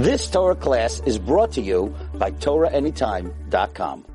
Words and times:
This 0.00 0.30
Torah 0.30 0.54
class 0.54 1.02
is 1.04 1.18
brought 1.18 1.52
to 1.52 1.60
you 1.60 1.94
by 2.14 2.30
TorahAnytime.com. 2.30 4.06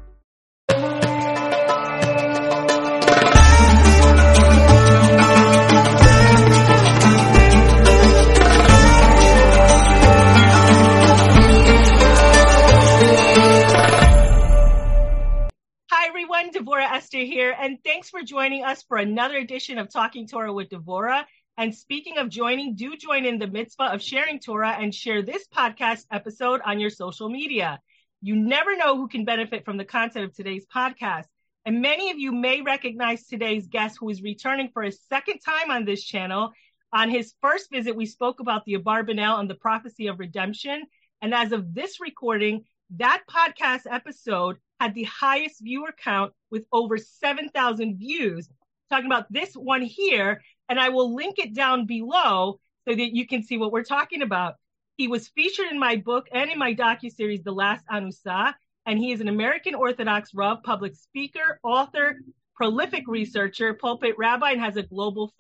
Hi, 15.92 16.08
everyone. 16.08 16.52
Devorah 16.52 16.94
Esther 16.94 17.20
here, 17.20 17.56
and 17.60 17.78
thanks 17.84 18.10
for 18.10 18.24
joining 18.24 18.64
us 18.64 18.82
for 18.82 18.98
another 18.98 19.38
edition 19.38 19.78
of 19.78 19.94
Talking 19.94 20.28
Torah 20.28 20.52
with 20.52 20.70
Devorah. 20.70 21.26
And 21.58 21.74
speaking 21.74 22.18
of 22.18 22.28
joining, 22.28 22.76
do 22.76 22.98
join 22.98 23.26
in 23.26 23.40
the 23.40 23.48
mitzvah 23.48 23.94
of 23.94 24.02
sharing 24.02 24.40
Torah 24.40 24.76
and 24.78 24.94
share 24.94 25.22
this 25.22 25.48
podcast 25.48 26.06
episode 26.12 26.60
on 26.66 26.82
your 26.82 26.90
social 26.90 27.30
media. 27.30 27.80
You 28.22 28.36
never 28.36 28.76
know 28.76 28.98
who 28.98 29.08
can 29.08 29.24
benefit 29.24 29.64
from 29.64 29.78
the 29.78 29.86
content 29.86 30.26
of 30.26 30.36
today's 30.36 30.66
podcast. 30.66 31.28
And 31.66 31.82
many 31.82 32.12
of 32.12 32.20
you 32.20 32.34
may 32.34 32.62
recognize 32.62 33.26
today's 33.26 33.68
guest 33.68 33.98
who 34.00 34.10
is 34.10 34.22
returning 34.22 34.70
for 34.74 34.84
a 34.84 34.92
second 34.92 35.40
time 35.40 35.72
on 35.72 35.86
this 35.86 36.04
channel. 36.04 36.52
On 36.92 37.10
his 37.10 37.34
first 37.42 37.72
visit, 37.72 37.96
we 37.96 38.06
spoke 38.06 38.42
about 38.42 38.66
the 38.66 38.74
Abarbanel 38.74 39.40
and 39.40 39.50
the 39.50 39.56
prophecy 39.56 40.08
of 40.08 40.20
redemption. 40.20 40.84
And 41.22 41.34
as 41.34 41.54
of 41.54 41.74
this 41.74 42.02
recording, 42.02 42.66
that 42.98 43.24
podcast 43.30 43.84
episode 43.90 44.58
had 44.80 44.94
the 44.94 45.04
highest 45.04 45.62
viewer 45.62 45.94
count 45.98 46.34
with 46.52 46.66
over 46.74 46.98
7,000 46.98 47.98
views. 47.98 48.50
Talking 48.90 49.08
about 49.08 49.32
this 49.32 49.54
one 49.54 49.82
here, 49.82 50.42
and 50.70 50.80
I 50.80 50.90
will 50.90 51.16
link 51.16 51.40
it 51.40 51.54
down 51.54 51.86
below 51.86 52.60
so 52.88 52.96
that 52.96 53.16
you 53.16 53.28
can 53.28 53.44
see 53.44 53.58
what 53.58 53.72
we're 53.72 53.84
talking 53.84 54.22
about. 54.22 54.56
He 54.98 55.08
was 55.08 55.28
featured 55.30 55.68
in 55.72 55.80
my 55.80 55.98
book 55.98 56.28
and 56.32 56.50
in 56.50 56.58
my 56.58 56.74
docu-series, 56.74 57.44
The 57.44 57.52
Last 57.52 57.86
Anusa, 57.88 58.54
and 58.86 59.00
he 59.00 59.12
is 59.12 59.22
an 59.22 59.28
American 59.28 59.76
Orthodox 59.76 60.34
Rav, 60.34 60.64
public 60.64 60.96
speaker, 60.96 61.60
author, 61.64 62.20
prolific 62.56 63.04
researcher, 63.08 63.74
pulpit 63.74 64.16
rabbi, 64.18 64.52
and 64.52 64.62
has 64.62 64.78
a 64.78 64.84
global 64.84 65.34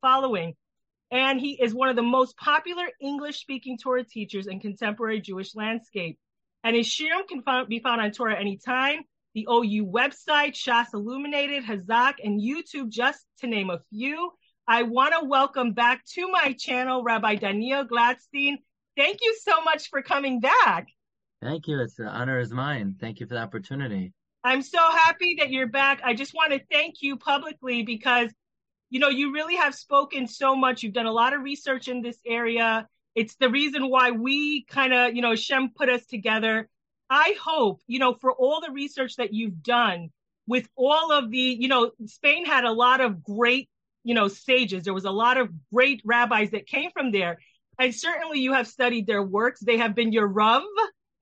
following. 0.00 0.54
And 1.10 1.38
he 1.38 1.60
is 1.60 1.74
one 1.74 1.90
of 1.90 1.96
the 1.96 2.02
most 2.02 2.36
popular 2.38 2.84
English-speaking 3.00 3.78
Torah 3.78 4.04
teachers 4.04 4.46
in 4.46 4.60
contemporary 4.60 5.20
Jewish 5.20 5.54
landscape. 5.54 6.18
And 6.64 6.74
his 6.74 6.86
shiurim 6.86 7.28
can 7.28 7.42
found, 7.42 7.68
be 7.68 7.80
found 7.80 8.00
on 8.00 8.12
Torah 8.12 8.40
Anytime, 8.40 9.00
the 9.34 9.46
OU 9.50 9.86
website, 9.86 10.54
Shas 10.54 10.94
Illuminated, 10.94 11.64
Hazak, 11.64 12.14
and 12.22 12.40
YouTube, 12.40 12.88
just 12.88 13.26
to 13.40 13.46
name 13.46 13.68
a 13.68 13.80
few. 13.90 14.30
I 14.66 14.84
want 14.84 15.12
to 15.18 15.26
welcome 15.26 15.72
back 15.72 16.04
to 16.14 16.28
my 16.28 16.54
channel, 16.58 17.02
Rabbi 17.02 17.34
Daniel 17.34 17.84
Glatstein. 17.84 18.58
Thank 18.96 19.18
you 19.20 19.36
so 19.42 19.60
much 19.62 19.90
for 19.90 20.02
coming 20.02 20.38
back. 20.38 20.86
Thank 21.42 21.66
you. 21.66 21.80
It's 21.80 21.98
an 21.98 22.06
honor 22.06 22.38
is 22.38 22.52
mine. 22.52 22.94
Thank 23.00 23.18
you 23.18 23.26
for 23.26 23.34
the 23.34 23.40
opportunity. 23.40 24.12
I'm 24.44 24.62
so 24.62 24.78
happy 24.78 25.36
that 25.40 25.50
you're 25.50 25.68
back. 25.68 26.00
I 26.04 26.14
just 26.14 26.32
want 26.34 26.52
to 26.52 26.60
thank 26.70 27.02
you 27.02 27.16
publicly 27.16 27.82
because, 27.82 28.30
you 28.90 29.00
know, 29.00 29.08
you 29.08 29.32
really 29.32 29.56
have 29.56 29.74
spoken 29.74 30.28
so 30.28 30.54
much. 30.54 30.82
You've 30.82 30.92
done 30.92 31.06
a 31.06 31.12
lot 31.12 31.34
of 31.34 31.42
research 31.42 31.88
in 31.88 32.00
this 32.00 32.18
area. 32.24 32.86
It's 33.16 33.34
the 33.36 33.50
reason 33.50 33.88
why 33.88 34.12
we 34.12 34.64
kind 34.64 34.94
of, 34.94 35.16
you 35.16 35.22
know, 35.22 35.34
Shem 35.34 35.70
put 35.74 35.88
us 35.88 36.06
together. 36.06 36.68
I 37.10 37.34
hope, 37.42 37.80
you 37.88 37.98
know, 37.98 38.14
for 38.14 38.32
all 38.32 38.60
the 38.60 38.70
research 38.70 39.16
that 39.16 39.34
you've 39.34 39.62
done 39.62 40.10
with 40.46 40.68
all 40.76 41.10
of 41.10 41.30
the, 41.30 41.38
you 41.38 41.68
know, 41.68 41.90
Spain 42.06 42.44
had 42.46 42.64
a 42.64 42.72
lot 42.72 43.00
of 43.00 43.22
great 43.22 43.68
you 44.04 44.14
know, 44.14 44.28
sages. 44.28 44.84
There 44.84 44.94
was 44.94 45.04
a 45.04 45.10
lot 45.10 45.38
of 45.38 45.50
great 45.72 46.02
rabbis 46.04 46.50
that 46.50 46.66
came 46.66 46.90
from 46.90 47.12
there. 47.12 47.38
And 47.78 47.94
certainly 47.94 48.40
you 48.40 48.52
have 48.52 48.66
studied 48.66 49.06
their 49.06 49.22
works. 49.22 49.60
They 49.60 49.78
have 49.78 49.94
been 49.94 50.12
your 50.12 50.26
Rav, 50.26 50.62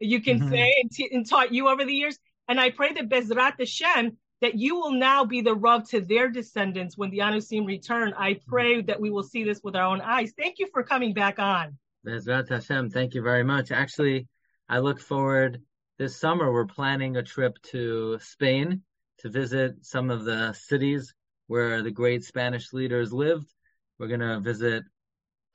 you 0.00 0.20
can 0.20 0.40
mm-hmm. 0.40 0.50
say, 0.50 0.74
and, 0.82 0.90
t- 0.90 1.10
and, 1.12 1.28
taught 1.28 1.52
you 1.52 1.68
over 1.68 1.84
the 1.84 1.92
years. 1.92 2.18
And 2.48 2.60
I 2.60 2.70
pray 2.70 2.92
that 2.94 3.08
Bezrat 3.08 3.54
Hashem, 3.58 4.16
that 4.40 4.54
you 4.54 4.76
will 4.76 4.92
now 4.92 5.24
be 5.24 5.42
the 5.42 5.54
Rav 5.54 5.88
to 5.90 6.00
their 6.00 6.28
descendants 6.30 6.96
when 6.96 7.10
the 7.10 7.18
Anusim 7.18 7.66
return. 7.66 8.14
I 8.16 8.40
pray 8.48 8.82
that 8.82 9.00
we 9.00 9.10
will 9.10 9.22
see 9.22 9.44
this 9.44 9.60
with 9.62 9.76
our 9.76 9.84
own 9.84 10.00
eyes. 10.00 10.32
Thank 10.36 10.58
you 10.58 10.68
for 10.72 10.82
coming 10.82 11.12
back 11.12 11.38
on. 11.38 11.76
Bezrat 12.06 12.48
Hashem, 12.48 12.90
thank 12.90 13.14
you 13.14 13.22
very 13.22 13.44
much. 13.44 13.70
Actually, 13.70 14.26
I 14.68 14.78
look 14.78 15.00
forward 15.00 15.60
this 15.98 16.16
summer. 16.16 16.50
We're 16.50 16.64
planning 16.64 17.16
a 17.16 17.22
trip 17.22 17.60
to 17.64 18.18
Spain 18.20 18.82
to 19.18 19.28
visit 19.28 19.84
some 19.84 20.10
of 20.10 20.24
the 20.24 20.54
cities 20.54 21.14
where 21.50 21.82
the 21.82 21.90
great 21.90 22.22
Spanish 22.22 22.72
leaders 22.72 23.12
lived. 23.12 23.52
We're 23.98 24.06
going 24.06 24.20
to 24.20 24.38
visit 24.38 24.84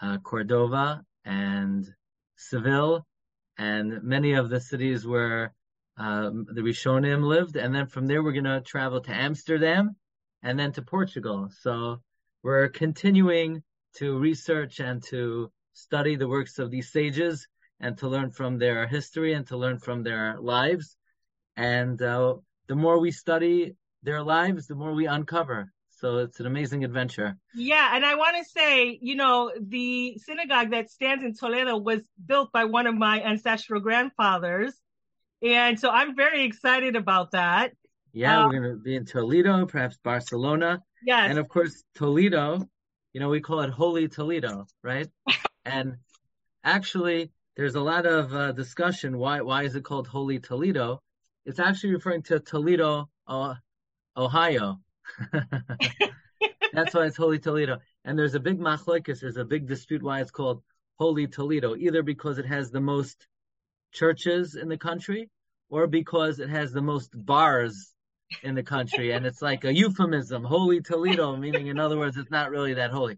uh, 0.01 0.17
Cordova 0.17 1.05
and 1.23 1.87
Seville 2.35 3.07
and 3.57 4.03
many 4.03 4.33
of 4.33 4.49
the 4.49 4.59
cities 4.59 5.07
where 5.07 5.53
um, 5.95 6.47
the 6.51 6.63
Rishonim 6.63 7.23
lived. 7.23 7.55
And 7.55 7.73
then 7.73 7.87
from 7.87 8.07
there, 8.07 8.21
we're 8.21 8.33
going 8.33 8.43
to 8.43 8.59
travel 8.59 8.99
to 8.99 9.15
Amsterdam 9.15 9.95
and 10.43 10.59
then 10.59 10.73
to 10.73 10.81
Portugal. 10.81 11.47
So 11.61 12.01
we're 12.43 12.67
continuing 12.67 13.63
to 13.95 14.19
research 14.19 14.81
and 14.81 15.01
to 15.03 15.49
study 15.71 16.17
the 16.17 16.27
works 16.27 16.59
of 16.59 16.71
these 16.71 16.91
sages 16.91 17.47
and 17.79 17.97
to 17.99 18.09
learn 18.09 18.31
from 18.31 18.57
their 18.57 18.85
history 18.85 19.31
and 19.31 19.47
to 19.47 19.55
learn 19.55 19.79
from 19.79 20.03
their 20.03 20.41
lives. 20.41 20.97
And 21.55 22.01
uh, 22.01 22.35
the 22.67 22.75
more 22.75 22.99
we 22.99 23.11
study 23.11 23.77
their 24.03 24.21
lives, 24.21 24.67
the 24.67 24.75
more 24.75 24.93
we 24.93 25.07
uncover. 25.07 25.71
So 26.05 26.19
it's 26.19 26.39
an 26.39 26.45
amazing 26.45 26.83
adventure. 26.83 27.35
Yeah, 27.55 27.95
and 27.95 28.05
I 28.05 28.13
want 28.13 28.37
to 28.37 28.45
say, 28.47 28.99
you 29.01 29.15
know, 29.15 29.51
the 29.59 30.19
synagogue 30.19 30.69
that 30.69 30.91
stands 30.91 31.23
in 31.23 31.33
Toledo 31.33 31.77
was 31.77 32.01
built 32.23 32.51
by 32.51 32.65
one 32.65 32.85
of 32.85 32.93
my 32.93 33.23
ancestral 33.23 33.81
grandfathers. 33.81 34.75
And 35.41 35.79
so 35.79 35.89
I'm 35.89 36.15
very 36.15 36.43
excited 36.43 36.95
about 36.95 37.31
that. 37.31 37.71
Yeah, 38.13 38.37
um, 38.37 38.45
we're 38.45 38.59
going 38.59 38.75
to 38.75 38.83
be 38.83 38.95
in 38.95 39.05
Toledo, 39.05 39.65
perhaps 39.65 39.97
Barcelona. 40.03 40.83
Yes. 41.03 41.27
And 41.27 41.39
of 41.39 41.49
course, 41.49 41.83
Toledo, 41.95 42.69
you 43.13 43.19
know, 43.19 43.29
we 43.29 43.41
call 43.41 43.61
it 43.61 43.71
Holy 43.71 44.07
Toledo, 44.07 44.67
right? 44.83 45.07
and 45.65 45.95
actually, 46.63 47.31
there's 47.57 47.73
a 47.73 47.81
lot 47.81 48.05
of 48.05 48.31
uh, 48.31 48.51
discussion. 48.51 49.17
Why, 49.17 49.41
why 49.41 49.63
is 49.63 49.75
it 49.75 49.83
called 49.83 50.05
Holy 50.05 50.37
Toledo? 50.37 51.01
It's 51.47 51.57
actually 51.57 51.95
referring 51.95 52.21
to 52.23 52.39
Toledo, 52.39 53.09
uh, 53.27 53.55
Ohio 54.15 54.81
That's 56.73 56.93
why 56.93 57.05
it's 57.05 57.17
Holy 57.17 57.39
Toledo. 57.39 57.79
And 58.03 58.17
there's 58.17 58.35
a 58.35 58.39
big 58.39 58.59
machlokes, 58.59 59.21
there's 59.21 59.37
a 59.37 59.45
big 59.45 59.67
dispute 59.67 60.03
why 60.03 60.21
it's 60.21 60.31
called 60.31 60.61
Holy 60.97 61.27
Toledo, 61.27 61.75
either 61.75 62.03
because 62.03 62.37
it 62.37 62.45
has 62.45 62.71
the 62.71 62.81
most 62.81 63.27
churches 63.93 64.55
in 64.55 64.67
the 64.67 64.77
country 64.77 65.29
or 65.69 65.87
because 65.87 66.39
it 66.39 66.49
has 66.49 66.71
the 66.71 66.81
most 66.81 67.11
bars 67.13 67.93
in 68.43 68.55
the 68.55 68.63
country. 68.63 69.11
and 69.11 69.25
it's 69.25 69.41
like 69.41 69.63
a 69.63 69.73
euphemism, 69.73 70.43
Holy 70.43 70.81
Toledo, 70.81 71.35
meaning 71.37 71.67
in 71.67 71.79
other 71.79 71.97
words, 71.97 72.17
it's 72.17 72.31
not 72.31 72.51
really 72.51 72.73
that 72.75 72.91
holy. 72.91 73.17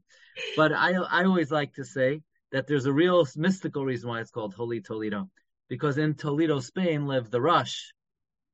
But 0.56 0.72
I, 0.74 0.94
I 0.94 1.26
always 1.26 1.52
like 1.52 1.74
to 1.74 1.86
say 1.86 2.22
that 2.52 2.68
there's 2.68 2.86
a 2.86 2.94
real 2.94 3.28
mystical 3.36 3.86
reason 3.86 4.10
why 4.10 4.22
it's 4.22 4.32
called 4.32 4.54
Holy 4.54 4.82
Toledo. 4.82 5.30
Because 5.68 5.98
in 5.98 6.14
Toledo, 6.14 6.60
Spain 6.60 7.08
lived 7.08 7.32
the 7.32 7.42
Rosh. 7.42 7.92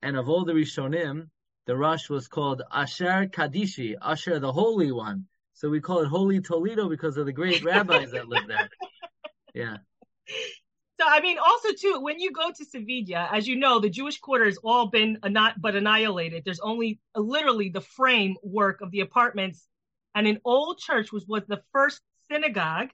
And 0.01 0.17
of 0.17 0.27
all 0.29 0.45
the 0.45 0.53
Rishonim, 0.53 1.29
the 1.65 1.75
Rosh 1.75 2.09
was 2.09 2.27
called 2.27 2.61
Asher 2.71 3.27
Kadishi, 3.27 3.95
Asher 4.01 4.39
the 4.39 4.51
Holy 4.51 4.91
One. 4.91 5.27
So 5.53 5.69
we 5.69 5.79
call 5.79 5.99
it 5.99 6.07
Holy 6.07 6.41
Toledo 6.41 6.89
because 6.89 7.17
of 7.17 7.25
the 7.25 7.31
great 7.31 7.63
rabbis 7.65 8.11
that 8.11 8.27
lived 8.27 8.49
there. 8.49 8.69
Yeah. 9.53 9.77
So 10.99 11.07
I 11.07 11.21
mean, 11.21 11.37
also 11.37 11.69
too, 11.79 11.99
when 12.01 12.19
you 12.19 12.31
go 12.31 12.51
to 12.51 12.65
Sevilla, 12.65 13.29
as 13.31 13.47
you 13.47 13.55
know, 13.55 13.79
the 13.79 13.89
Jewish 13.89 14.19
quarter 14.19 14.45
has 14.45 14.57
all 14.63 14.87
been 14.87 15.19
not 15.23 15.61
but 15.61 15.75
annihilated. 15.75 16.43
There's 16.45 16.59
only 16.59 16.99
uh, 17.15 17.21
literally 17.21 17.69
the 17.69 17.81
framework 17.81 18.81
of 18.81 18.91
the 18.91 19.01
apartments, 19.01 19.67
and 20.15 20.27
an 20.27 20.39
old 20.45 20.79
church 20.79 21.11
was 21.11 21.25
was 21.27 21.43
the 21.47 21.61
first 21.71 22.01
synagogue. 22.31 22.89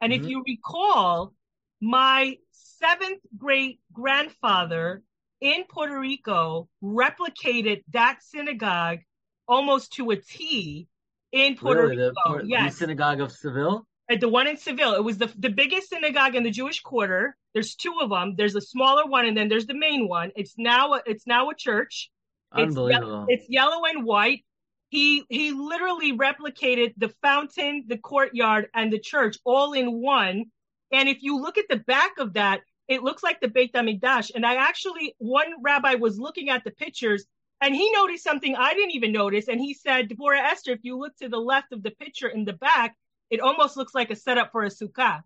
And 0.00 0.12
mm-hmm. 0.12 0.24
if 0.24 0.30
you 0.30 0.44
recall, 0.46 1.34
my 1.80 2.36
seventh 2.52 3.20
great 3.36 3.80
grandfather 3.92 5.02
in 5.44 5.64
Puerto 5.68 6.00
Rico 6.00 6.68
replicated 6.82 7.84
that 7.92 8.18
synagogue 8.22 9.00
almost 9.46 9.92
to 9.92 10.10
a 10.10 10.16
T 10.16 10.88
in 11.32 11.54
Puerto 11.56 11.82
really? 11.82 11.98
Rico. 11.98 12.38
The, 12.38 12.46
yes. 12.46 12.72
the 12.72 12.78
synagogue 12.78 13.20
of 13.20 13.30
Seville? 13.30 13.86
At 14.10 14.20
the 14.20 14.28
one 14.28 14.46
in 14.46 14.56
Seville. 14.56 14.94
It 14.94 15.04
was 15.04 15.18
the, 15.18 15.30
the 15.38 15.50
biggest 15.50 15.90
synagogue 15.90 16.34
in 16.34 16.44
the 16.44 16.50
Jewish 16.50 16.80
quarter. 16.80 17.36
There's 17.52 17.74
two 17.74 17.94
of 18.00 18.08
them. 18.08 18.34
There's 18.36 18.56
a 18.56 18.60
smaller 18.60 19.04
one 19.06 19.26
and 19.26 19.36
then 19.36 19.48
there's 19.48 19.66
the 19.66 19.74
main 19.74 20.08
one. 20.08 20.32
It's 20.34 20.54
now 20.56 20.94
a, 20.94 21.02
it's 21.04 21.26
now 21.26 21.50
a 21.50 21.54
church. 21.54 22.10
Unbelievable. 22.50 23.26
It's, 23.28 23.42
it's 23.42 23.50
yellow 23.50 23.84
and 23.84 24.04
white. 24.04 24.44
He 24.88 25.24
he 25.28 25.50
literally 25.50 26.16
replicated 26.16 26.94
the 26.96 27.12
fountain, 27.20 27.84
the 27.86 27.98
courtyard, 27.98 28.68
and 28.72 28.92
the 28.92 28.98
church 28.98 29.36
all 29.44 29.72
in 29.72 30.00
one. 30.00 30.44
And 30.92 31.08
if 31.08 31.22
you 31.22 31.40
look 31.40 31.58
at 31.58 31.68
the 31.68 31.78
back 31.78 32.12
of 32.18 32.34
that, 32.34 32.60
it 32.88 33.02
looks 33.02 33.22
like 33.22 33.40
the 33.40 33.48
Beit 33.48 33.72
HaMikdash. 33.72 34.32
And 34.34 34.44
I 34.44 34.56
actually, 34.56 35.14
one 35.18 35.54
rabbi 35.62 35.94
was 35.94 36.18
looking 36.18 36.50
at 36.50 36.64
the 36.64 36.70
pictures 36.70 37.24
and 37.60 37.74
he 37.74 37.90
noticed 37.92 38.24
something 38.24 38.54
I 38.56 38.74
didn't 38.74 38.94
even 38.94 39.12
notice. 39.12 39.48
And 39.48 39.60
he 39.60 39.74
said, 39.74 40.08
Devorah 40.08 40.40
Esther, 40.40 40.72
if 40.72 40.80
you 40.82 40.98
look 40.98 41.16
to 41.16 41.28
the 41.28 41.38
left 41.38 41.72
of 41.72 41.82
the 41.82 41.92
picture 41.92 42.28
in 42.28 42.44
the 42.44 42.52
back, 42.52 42.96
it 43.30 43.40
almost 43.40 43.76
looks 43.76 43.94
like 43.94 44.10
a 44.10 44.16
setup 44.16 44.52
for 44.52 44.64
a 44.64 44.68
sukkah. 44.68 45.22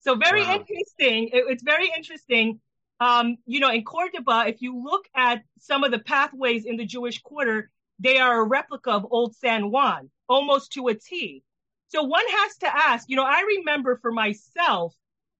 So 0.00 0.16
very 0.16 0.42
Wow. 0.42 0.54
interesting. 0.54 1.28
It- 1.28 1.46
it's 1.48 1.62
very 1.62 1.90
interesting. 1.96 2.60
Um, 2.98 3.36
you 3.46 3.60
know, 3.60 3.70
in 3.70 3.84
Cordoba, 3.84 4.46
if 4.48 4.62
you 4.62 4.82
look 4.82 5.06
at 5.14 5.42
some 5.58 5.84
of 5.84 5.90
the 5.90 5.98
pathways 5.98 6.64
in 6.64 6.76
the 6.76 6.86
Jewish 6.86 7.20
quarter, 7.22 7.70
they 7.98 8.18
are 8.18 8.40
a 8.40 8.44
replica 8.44 8.90
of 8.90 9.06
Old 9.10 9.36
San 9.36 9.70
Juan, 9.70 10.10
almost 10.28 10.72
to 10.72 10.88
a 10.88 10.94
T. 10.94 11.42
So 11.88 12.02
one 12.02 12.24
has 12.28 12.56
to 12.58 12.76
ask, 12.76 13.08
you 13.08 13.16
know, 13.16 13.24
I 13.24 13.42
remember 13.58 13.96
for 13.98 14.12
myself 14.12 14.94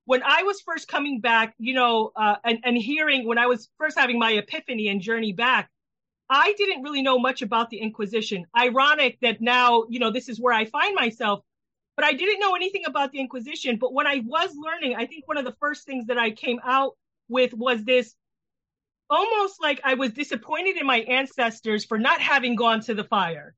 when 0.07 0.23
I 0.23 0.45
was 0.45 0.61
first 0.61 0.89
coming 0.89 1.21
back, 1.21 1.55
you 1.59 1.75
know, 1.75 2.13
uh, 2.17 2.37
and, 2.45 2.61
and 2.65 2.77
hearing 2.77 3.27
when 3.27 3.39
I 3.39 3.47
was 3.47 3.69
first 3.77 3.99
having 3.99 4.19
my 4.19 4.33
epiphany 4.33 4.89
and 4.89 5.01
journey 5.01 5.33
back, 5.33 5.69
I 6.31 6.55
didn't 6.57 6.83
really 6.83 7.03
know 7.03 7.19
much 7.19 7.43
about 7.43 7.71
the 7.71 7.79
Inquisition. 7.79 8.47
Ironic 8.57 9.19
that 9.21 9.41
now, 9.41 9.85
you 9.89 9.99
know, 9.99 10.11
this 10.11 10.29
is 10.29 10.41
where 10.41 10.55
I 10.55 10.65
find 10.65 10.95
myself, 10.95 11.41
but 11.97 12.05
I 12.05 12.13
didn't 12.13 12.41
know 12.41 12.55
anything 12.55 12.85
about 12.87 13.11
the 13.13 13.19
Inquisition. 13.19 13.79
But 13.81 13.93
when 13.93 14.07
I 14.07 14.23
was 14.25 14.55
learning, 14.57 14.95
I 14.97 15.07
think 15.07 15.27
one 15.27 15.39
of 15.39 15.45
the 15.45 15.57
first 15.61 15.87
things 15.87 16.07
that 16.07 16.19
I 16.19 16.31
came 16.31 16.61
out 16.65 16.97
with 17.29 17.53
was 17.53 17.85
this 17.85 18.15
almost 19.11 19.61
like 19.61 19.81
I 19.85 19.95
was 19.95 20.13
disappointed 20.13 20.77
in 20.77 20.87
my 20.87 20.99
ancestors 20.99 21.85
for 21.85 21.99
not 21.99 22.21
having 22.21 22.55
gone 22.55 22.81
to 22.83 22.95
the 22.95 23.05
fire, 23.05 23.55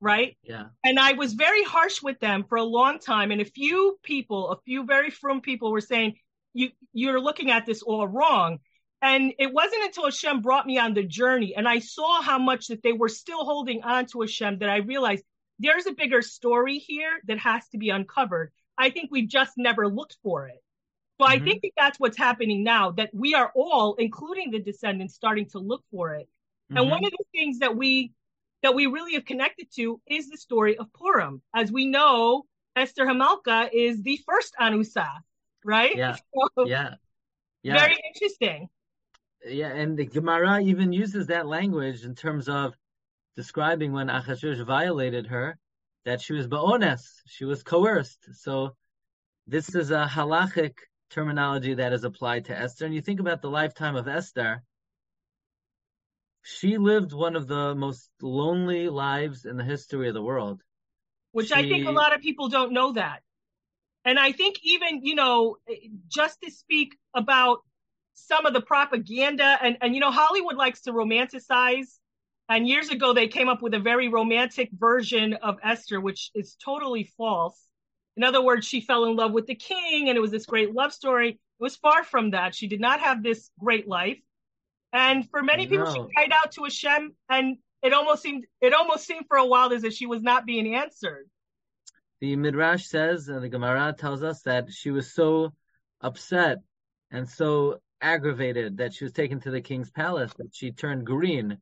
right? 0.00 0.36
Yeah. 0.42 0.66
And 0.84 0.98
I 0.98 1.12
was 1.12 1.34
very 1.34 1.62
harsh 1.62 2.02
with 2.02 2.18
them 2.20 2.44
for 2.48 2.56
a 2.56 2.64
long 2.64 2.98
time. 2.98 3.30
And 3.30 3.40
a 3.40 3.44
few 3.44 3.98
people, 4.02 4.50
a 4.50 4.60
few 4.62 4.84
very 4.84 5.10
frum 5.10 5.40
people 5.40 5.70
were 5.70 5.80
saying, 5.80 6.16
you, 6.54 6.70
you're 6.92 7.20
looking 7.20 7.50
at 7.50 7.66
this 7.66 7.82
all 7.82 8.08
wrong. 8.08 8.58
And 9.02 9.32
it 9.38 9.52
wasn't 9.52 9.84
until 9.84 10.04
Hashem 10.04 10.42
brought 10.42 10.66
me 10.66 10.78
on 10.78 10.94
the 10.94 11.02
journey 11.02 11.54
and 11.56 11.66
I 11.68 11.78
saw 11.78 12.20
how 12.22 12.38
much 12.38 12.68
that 12.68 12.82
they 12.82 12.92
were 12.92 13.08
still 13.08 13.44
holding 13.44 13.82
on 13.82 14.06
to 14.06 14.20
Hashem 14.20 14.58
that 14.58 14.68
I 14.68 14.78
realized 14.78 15.24
there's 15.58 15.86
a 15.86 15.92
bigger 15.92 16.22
story 16.22 16.78
here 16.78 17.20
that 17.26 17.38
has 17.38 17.66
to 17.68 17.78
be 17.78 17.90
uncovered. 17.90 18.50
I 18.76 18.90
think 18.90 19.10
we've 19.10 19.28
just 19.28 19.52
never 19.56 19.88
looked 19.88 20.16
for 20.22 20.48
it. 20.48 20.62
So 21.20 21.26
I 21.26 21.38
Mhm. 21.38 21.44
think 21.44 21.62
that 21.62 21.72
that's 21.76 22.00
what's 22.00 22.16
happening 22.16 22.62
now, 22.62 22.92
that 22.92 23.10
we 23.12 23.34
are 23.34 23.52
all, 23.54 23.94
including 23.94 24.50
the 24.50 24.58
descendants, 24.58 25.14
starting 25.14 25.46
to 25.50 25.58
look 25.58 25.84
for 25.90 26.14
it. 26.14 26.28
And 26.70 26.86
Mhm. 26.86 26.90
one 26.90 27.04
of 27.04 27.10
the 27.10 27.24
things 27.32 27.58
that 27.58 27.76
we 27.76 28.12
that 28.62 28.74
we 28.74 28.86
really 28.86 29.14
have 29.14 29.24
connected 29.24 29.68
to 29.76 30.00
is 30.06 30.28
the 30.28 30.36
story 30.36 30.76
of 30.76 30.92
Purim. 30.92 31.42
As 31.54 31.72
we 31.72 31.86
know, 31.86 32.44
Esther 32.76 33.06
Hamalka 33.06 33.70
is 33.72 34.02
the 34.02 34.18
first 34.26 34.54
Anusa, 34.60 35.08
right? 35.64 35.96
Yeah. 35.96 36.16
So, 36.56 36.66
yeah. 36.66 36.94
Yeah. 37.62 37.78
Very 37.78 37.98
interesting. 38.14 38.68
Yeah, 39.44 39.68
and 39.68 39.96
the 39.98 40.06
Gemara 40.06 40.60
even 40.60 40.92
uses 40.92 41.26
that 41.26 41.46
language 41.46 42.04
in 42.04 42.14
terms 42.14 42.48
of 42.48 42.74
describing 43.36 43.92
when 43.92 44.08
Achashverosh 44.08 44.64
violated 44.64 45.26
her, 45.26 45.58
that 46.04 46.20
she 46.20 46.32
was 46.32 46.46
ba'ones, 46.46 47.02
she 47.26 47.44
was 47.44 47.62
coerced. 47.62 48.26
So 48.34 48.74
this 49.46 49.74
is 49.74 49.90
a 49.90 50.06
halachic 50.10 50.74
terminology 51.10 51.74
that 51.74 51.92
is 51.92 52.04
applied 52.04 52.46
to 52.46 52.58
Esther. 52.58 52.86
And 52.86 52.94
you 52.94 53.00
think 53.00 53.20
about 53.20 53.42
the 53.42 53.50
lifetime 53.50 53.96
of 53.96 54.08
Esther, 54.08 54.62
she 56.58 56.78
lived 56.78 57.12
one 57.12 57.36
of 57.36 57.46
the 57.46 57.74
most 57.74 58.10
lonely 58.20 58.88
lives 58.88 59.44
in 59.44 59.56
the 59.56 59.64
history 59.64 60.08
of 60.08 60.14
the 60.14 60.22
world. 60.22 60.62
which 61.32 61.52
I 61.52 61.62
think 61.62 61.86
a 61.86 61.92
lot 61.92 62.14
of 62.14 62.20
people 62.20 62.48
don't 62.48 62.72
know 62.72 62.92
that. 62.92 63.20
And 64.04 64.18
I 64.18 64.32
think 64.32 64.56
even, 64.62 65.04
you 65.04 65.14
know, 65.14 65.56
just 66.08 66.40
to 66.42 66.50
speak 66.50 66.96
about 67.14 67.58
some 68.14 68.46
of 68.46 68.52
the 68.52 68.60
propaganda 68.60 69.58
and, 69.62 69.76
and, 69.80 69.94
you 69.94 70.00
know, 70.00 70.10
Hollywood 70.10 70.56
likes 70.56 70.82
to 70.82 70.92
romanticize. 70.92 71.98
And 72.48 72.66
years 72.66 72.88
ago, 72.88 73.12
they 73.12 73.28
came 73.28 73.48
up 73.48 73.62
with 73.62 73.74
a 73.74 73.78
very 73.78 74.08
romantic 74.08 74.70
version 74.72 75.34
of 75.34 75.58
Esther, 75.62 76.00
which 76.00 76.30
is 76.34 76.56
totally 76.64 77.04
false. 77.16 77.58
In 78.16 78.24
other 78.24 78.42
words, 78.42 78.66
she 78.66 78.80
fell 78.80 79.04
in 79.04 79.14
love 79.16 79.32
with 79.32 79.46
the 79.46 79.54
king 79.54 80.08
and 80.08 80.16
it 80.16 80.20
was 80.20 80.32
this 80.32 80.46
great 80.46 80.74
love 80.74 80.92
story. 80.92 81.30
It 81.30 81.62
was 81.62 81.76
far 81.76 82.02
from 82.02 82.32
that. 82.32 82.54
She 82.54 82.66
did 82.66 82.80
not 82.80 83.00
have 83.00 83.22
this 83.22 83.50
great 83.58 83.86
life. 83.86 84.18
And 84.92 85.28
for 85.30 85.42
many 85.42 85.66
people, 85.66 85.92
she 85.92 86.00
cried 86.14 86.32
out 86.32 86.52
to 86.52 86.64
Hashem 86.64 87.14
and 87.28 87.58
it 87.82 87.92
almost 87.92 88.22
seemed, 88.22 88.44
it 88.60 88.74
almost 88.74 89.06
seemed 89.06 89.26
for 89.28 89.36
a 89.36 89.46
while 89.46 89.72
as 89.72 89.84
if 89.84 89.92
she 89.92 90.06
was 90.06 90.22
not 90.22 90.46
being 90.46 90.74
answered. 90.74 91.28
The 92.20 92.36
Midrash 92.36 92.86
says, 92.86 93.28
and 93.28 93.42
the 93.42 93.48
Gemara 93.48 93.94
tells 93.96 94.22
us 94.22 94.42
that 94.42 94.72
she 94.72 94.90
was 94.90 95.12
so 95.12 95.54
upset 96.00 96.58
and 97.10 97.28
so 97.28 97.80
aggravated 98.00 98.78
that 98.78 98.94
she 98.94 99.04
was 99.04 99.12
taken 99.12 99.40
to 99.40 99.50
the 99.50 99.60
king's 99.60 99.90
palace 99.90 100.32
that 100.34 100.54
she 100.54 100.72
turned 100.72 101.06
green. 101.06 101.58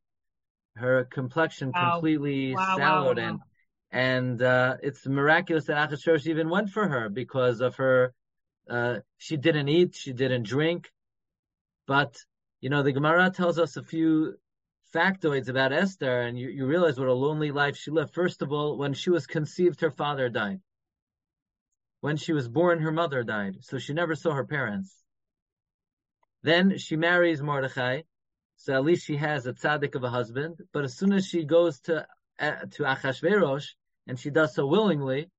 Her 0.76 1.04
complexion 1.04 1.72
Wow. 1.72 1.92
completely 1.92 2.54
Wow, 2.54 2.60
wow, 2.60 2.76
sallowed, 2.76 3.18
wow. 3.18 3.24
and 3.24 3.40
and 3.90 4.42
uh, 4.42 4.76
it's 4.82 5.06
miraculous 5.06 5.66
that 5.66 5.90
Achashverosh 5.90 6.26
even 6.26 6.50
went 6.50 6.70
for 6.70 6.86
her 6.86 7.08
because 7.08 7.60
of 7.60 7.76
her. 7.76 8.12
Uh, 8.68 8.98
she 9.16 9.36
didn't 9.36 9.68
eat, 9.68 9.94
she 9.94 10.12
didn't 10.12 10.42
drink, 10.42 10.92
but 11.86 12.22
you 12.60 12.70
know 12.70 12.82
the 12.82 12.92
Gemara 12.92 13.30
tells 13.30 13.58
us 13.58 13.76
a 13.76 13.82
few 13.82 14.34
factoids 14.94 15.48
about 15.48 15.72
Esther, 15.72 16.22
and 16.22 16.38
you, 16.38 16.48
you 16.48 16.66
realize 16.66 16.98
what 16.98 17.08
a 17.08 17.12
lonely 17.12 17.50
life 17.50 17.76
she 17.76 17.90
lived. 17.90 18.14
First 18.14 18.42
of 18.42 18.52
all, 18.52 18.76
when 18.76 18.94
she 18.94 19.10
was 19.10 19.26
conceived, 19.26 19.80
her 19.80 19.90
father 19.90 20.28
died. 20.28 20.60
When 22.00 22.16
she 22.16 22.32
was 22.32 22.48
born, 22.48 22.80
her 22.80 22.92
mother 22.92 23.22
died, 23.22 23.58
so 23.60 23.78
she 23.78 23.92
never 23.92 24.14
saw 24.14 24.32
her 24.32 24.46
parents. 24.46 25.02
Then 26.42 26.78
she 26.78 26.96
marries 26.96 27.42
Mordechai, 27.42 28.02
so 28.56 28.74
at 28.74 28.84
least 28.84 29.04
she 29.04 29.16
has 29.16 29.46
a 29.46 29.52
tzaddik 29.52 29.94
of 29.94 30.04
a 30.04 30.10
husband. 30.10 30.60
But 30.72 30.84
as 30.84 30.96
soon 30.96 31.12
as 31.12 31.26
she 31.26 31.44
goes 31.44 31.80
to 31.82 32.06
uh, 32.38 32.66
to 32.72 32.84
Achashverosh, 32.84 33.66
and 34.06 34.18
she 34.18 34.30
does 34.30 34.54
so 34.54 34.66
willingly, 34.66 35.30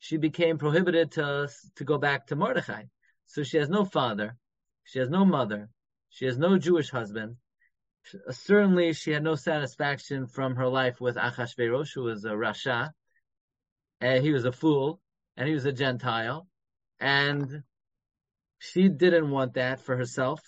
she 0.00 0.16
became 0.16 0.58
prohibited 0.58 1.12
to 1.12 1.48
to 1.76 1.84
go 1.84 1.98
back 1.98 2.26
to 2.26 2.36
Mordechai. 2.36 2.84
So 3.26 3.42
she 3.42 3.58
has 3.58 3.68
no 3.68 3.84
father, 3.84 4.36
she 4.84 4.98
has 4.98 5.08
no 5.08 5.24
mother, 5.24 5.68
she 6.18 6.26
has 6.26 6.36
no 6.36 6.58
Jewish 6.58 6.90
husband. 6.90 7.36
Certainly, 8.30 8.94
she 8.94 9.12
had 9.12 9.22
no 9.22 9.36
satisfaction 9.36 10.26
from 10.26 10.56
her 10.56 10.66
life 10.66 11.00
with 11.00 11.14
Achashverosh, 11.14 11.94
who 11.94 12.02
was 12.02 12.24
a 12.24 12.30
Rasha. 12.30 12.90
And 14.00 14.24
he 14.24 14.32
was 14.32 14.44
a 14.44 14.50
fool, 14.50 15.00
and 15.36 15.46
he 15.46 15.54
was 15.54 15.64
a 15.64 15.70
Gentile, 15.70 16.48
and 16.98 17.62
she 18.58 18.88
didn't 18.88 19.30
want 19.30 19.54
that 19.54 19.80
for 19.80 19.96
herself. 19.96 20.40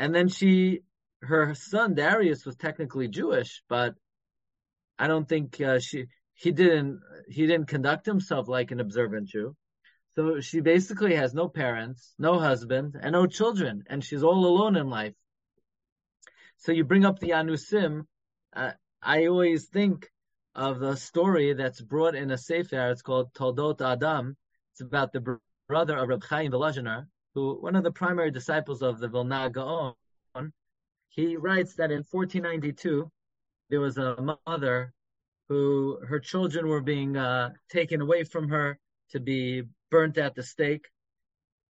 And 0.00 0.12
then 0.12 0.28
she, 0.28 0.80
her 1.22 1.54
son 1.54 1.94
Darius 1.94 2.44
was 2.44 2.56
technically 2.56 3.06
Jewish, 3.06 3.62
but 3.68 3.94
I 4.98 5.06
don't 5.06 5.28
think 5.28 5.60
uh, 5.60 5.78
she 5.78 6.06
he 6.34 6.50
didn't 6.50 7.00
he 7.28 7.46
didn't 7.46 7.68
conduct 7.68 8.06
himself 8.06 8.48
like 8.48 8.72
an 8.72 8.80
observant 8.80 9.28
Jew. 9.28 9.54
So 10.16 10.40
she 10.40 10.60
basically 10.60 11.14
has 11.14 11.34
no 11.34 11.48
parents, 11.48 12.14
no 12.18 12.38
husband, 12.38 12.96
and 13.00 13.12
no 13.12 13.26
children, 13.26 13.84
and 13.86 14.02
she's 14.02 14.22
all 14.22 14.44
alone 14.44 14.76
in 14.76 14.90
life. 14.90 15.14
So 16.58 16.72
you 16.72 16.84
bring 16.84 17.04
up 17.04 17.18
the 17.20 17.30
Anusim. 17.30 18.06
Uh, 18.52 18.72
I 19.02 19.26
always 19.26 19.66
think 19.66 20.10
of 20.54 20.80
the 20.80 20.96
story 20.96 21.54
that's 21.54 21.80
brought 21.80 22.14
in 22.14 22.30
a 22.32 22.38
sefer. 22.38 22.90
It's 22.90 23.02
called 23.02 23.32
Toldot 23.34 23.80
Adam. 23.80 24.36
It's 24.72 24.80
about 24.80 25.12
the 25.12 25.20
br- 25.20 25.34
brother 25.68 25.96
of 25.96 26.08
Reb 26.08 26.24
Chaim 26.24 26.50
Volozhiner, 26.50 27.06
who 27.34 27.54
one 27.60 27.76
of 27.76 27.84
the 27.84 27.92
primary 27.92 28.30
disciples 28.30 28.82
of 28.82 28.98
the 28.98 29.08
Vilna 29.08 29.48
Gaon. 29.50 29.94
He 31.08 31.36
writes 31.36 31.74
that 31.74 31.90
in 31.90 32.04
1492 32.10 33.10
there 33.68 33.80
was 33.80 33.98
a 33.98 34.36
mother 34.46 34.92
who 35.48 35.98
her 36.06 36.20
children 36.20 36.68
were 36.68 36.80
being 36.80 37.16
uh, 37.16 37.50
taken 37.68 38.00
away 38.00 38.24
from 38.24 38.48
her 38.48 38.78
to 39.10 39.20
be 39.20 39.64
burnt 39.90 40.18
at 40.18 40.34
the 40.34 40.42
stake, 40.42 40.86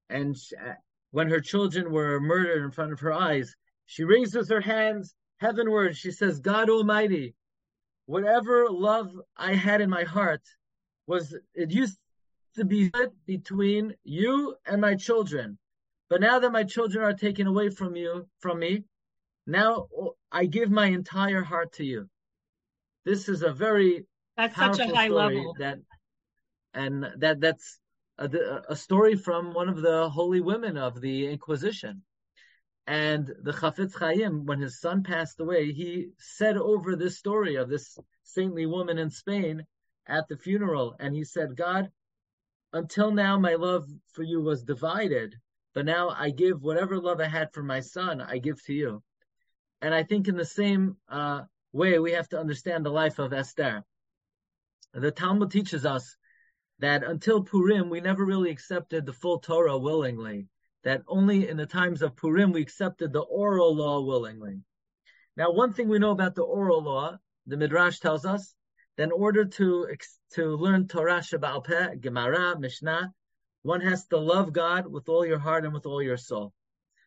and 0.09 0.37
sh 0.37 0.53
uh, 0.53 0.73
when 1.11 1.29
her 1.29 1.39
children 1.39 1.91
were 1.91 2.19
murdered 2.19 2.63
in 2.63 2.71
front 2.71 2.91
of 2.91 2.99
her 2.99 3.13
eyes, 3.13 3.55
she 3.85 4.03
raises 4.03 4.49
her 4.49 4.61
hands 4.61 5.15
heavenward. 5.37 5.97
She 5.97 6.11
says, 6.11 6.39
God 6.39 6.69
Almighty, 6.69 7.33
whatever 8.05 8.67
love 8.69 9.11
I 9.35 9.53
had 9.55 9.81
in 9.81 9.89
my 9.89 10.03
heart 10.03 10.41
was, 11.07 11.35
it 11.55 11.71
used 11.71 11.97
to 12.55 12.65
be 12.65 12.91
between 13.25 13.95
you 14.03 14.55
and 14.65 14.81
my 14.81 14.95
children. 14.95 15.57
But 16.09 16.21
now 16.21 16.39
that 16.39 16.51
my 16.51 16.63
children 16.63 17.03
are 17.03 17.13
taken 17.13 17.47
away 17.47 17.69
from 17.69 17.95
you, 17.95 18.27
from 18.39 18.59
me, 18.59 18.83
now 19.47 19.87
I 20.31 20.45
give 20.45 20.69
my 20.69 20.87
entire 20.87 21.43
heart 21.43 21.73
to 21.73 21.85
you. 21.85 22.09
This 23.05 23.29
is 23.29 23.41
a 23.41 23.51
very 23.51 24.05
That's 24.37 24.55
such 24.55 24.79
a 24.79 24.95
high 24.95 25.07
level. 25.07 25.55
that, 25.59 25.79
and 26.73 27.07
that 27.17 27.39
that's 27.39 27.79
a, 28.19 28.61
a 28.69 28.75
story 28.75 29.15
from 29.15 29.53
one 29.53 29.69
of 29.69 29.81
the 29.81 30.09
holy 30.09 30.41
women 30.41 30.77
of 30.77 30.99
the 30.99 31.27
Inquisition. 31.27 32.03
And 32.85 33.31
the 33.43 33.53
Chafetz 33.53 33.95
Chaim, 33.95 34.45
when 34.45 34.59
his 34.59 34.79
son 34.81 35.03
passed 35.03 35.39
away, 35.39 35.71
he 35.71 36.09
said 36.17 36.57
over 36.57 36.95
this 36.95 37.17
story 37.17 37.55
of 37.55 37.69
this 37.69 37.97
saintly 38.23 38.65
woman 38.65 38.97
in 38.97 39.09
Spain 39.09 39.65
at 40.07 40.27
the 40.27 40.37
funeral, 40.37 40.95
and 40.99 41.15
he 41.15 41.23
said, 41.23 41.55
God, 41.55 41.91
until 42.73 43.11
now 43.11 43.37
my 43.37 43.55
love 43.55 43.85
for 44.11 44.23
you 44.23 44.41
was 44.41 44.63
divided, 44.63 45.35
but 45.73 45.85
now 45.85 46.09
I 46.09 46.31
give 46.31 46.61
whatever 46.61 46.99
love 46.99 47.19
I 47.19 47.27
had 47.27 47.53
for 47.53 47.63
my 47.63 47.79
son, 47.79 48.21
I 48.21 48.39
give 48.39 48.63
to 48.65 48.73
you. 48.73 49.03
And 49.81 49.93
I 49.93 50.03
think 50.03 50.27
in 50.27 50.35
the 50.35 50.45
same 50.45 50.97
uh, 51.07 51.43
way, 51.71 51.99
we 51.99 52.11
have 52.13 52.29
to 52.29 52.39
understand 52.39 52.85
the 52.85 52.91
life 52.91 53.19
of 53.19 53.33
Esther. 53.33 53.83
The 54.93 55.11
Talmud 55.11 55.51
teaches 55.51 55.85
us 55.85 56.17
that 56.79 57.03
until 57.03 57.43
Purim, 57.43 57.89
we 57.89 58.01
never 58.01 58.25
really 58.25 58.49
accepted 58.49 59.05
the 59.05 59.13
full 59.13 59.39
Torah 59.39 59.77
willingly. 59.77 60.47
That 60.83 61.01
only 61.07 61.47
in 61.49 61.57
the 61.57 61.65
times 61.65 62.01
of 62.01 62.15
Purim, 62.15 62.51
we 62.51 62.61
accepted 62.61 63.11
the 63.11 63.21
oral 63.21 63.75
law 63.75 64.01
willingly. 64.01 64.61
Now, 65.35 65.51
one 65.51 65.73
thing 65.73 65.89
we 65.89 65.99
know 65.99 66.11
about 66.11 66.35
the 66.35 66.43
oral 66.43 66.81
law, 66.81 67.17
the 67.47 67.57
Midrash 67.57 67.99
tells 67.99 68.25
us, 68.25 68.55
that 68.95 69.03
in 69.03 69.11
order 69.11 69.45
to, 69.45 69.87
to 70.33 70.55
learn 70.55 70.87
Torah 70.87 71.19
Shabbat 71.19 72.01
Gemara, 72.01 72.59
Mishnah, 72.59 73.13
one 73.61 73.81
has 73.81 74.05
to 74.07 74.17
love 74.17 74.53
God 74.53 74.87
with 74.87 75.09
all 75.09 75.25
your 75.25 75.39
heart 75.39 75.65
and 75.65 75.73
with 75.73 75.85
all 75.85 76.01
your 76.01 76.17
soul. 76.17 76.53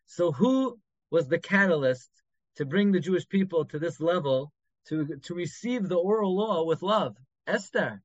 So 0.06 0.32
who 0.32 0.78
was 1.10 1.28
the 1.28 1.38
catalyst 1.38 2.10
to 2.56 2.66
bring 2.66 2.92
the 2.92 3.00
Jewish 3.00 3.26
people 3.28 3.64
to 3.66 3.78
this 3.78 4.00
level 4.00 4.52
to, 4.88 5.16
to 5.24 5.34
receive 5.34 5.88
the 5.88 5.96
oral 5.96 6.36
law 6.36 6.64
with 6.64 6.82
love? 6.82 7.16
Esther. 7.46 8.02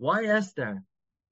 Why 0.00 0.24
Esther? 0.24 0.82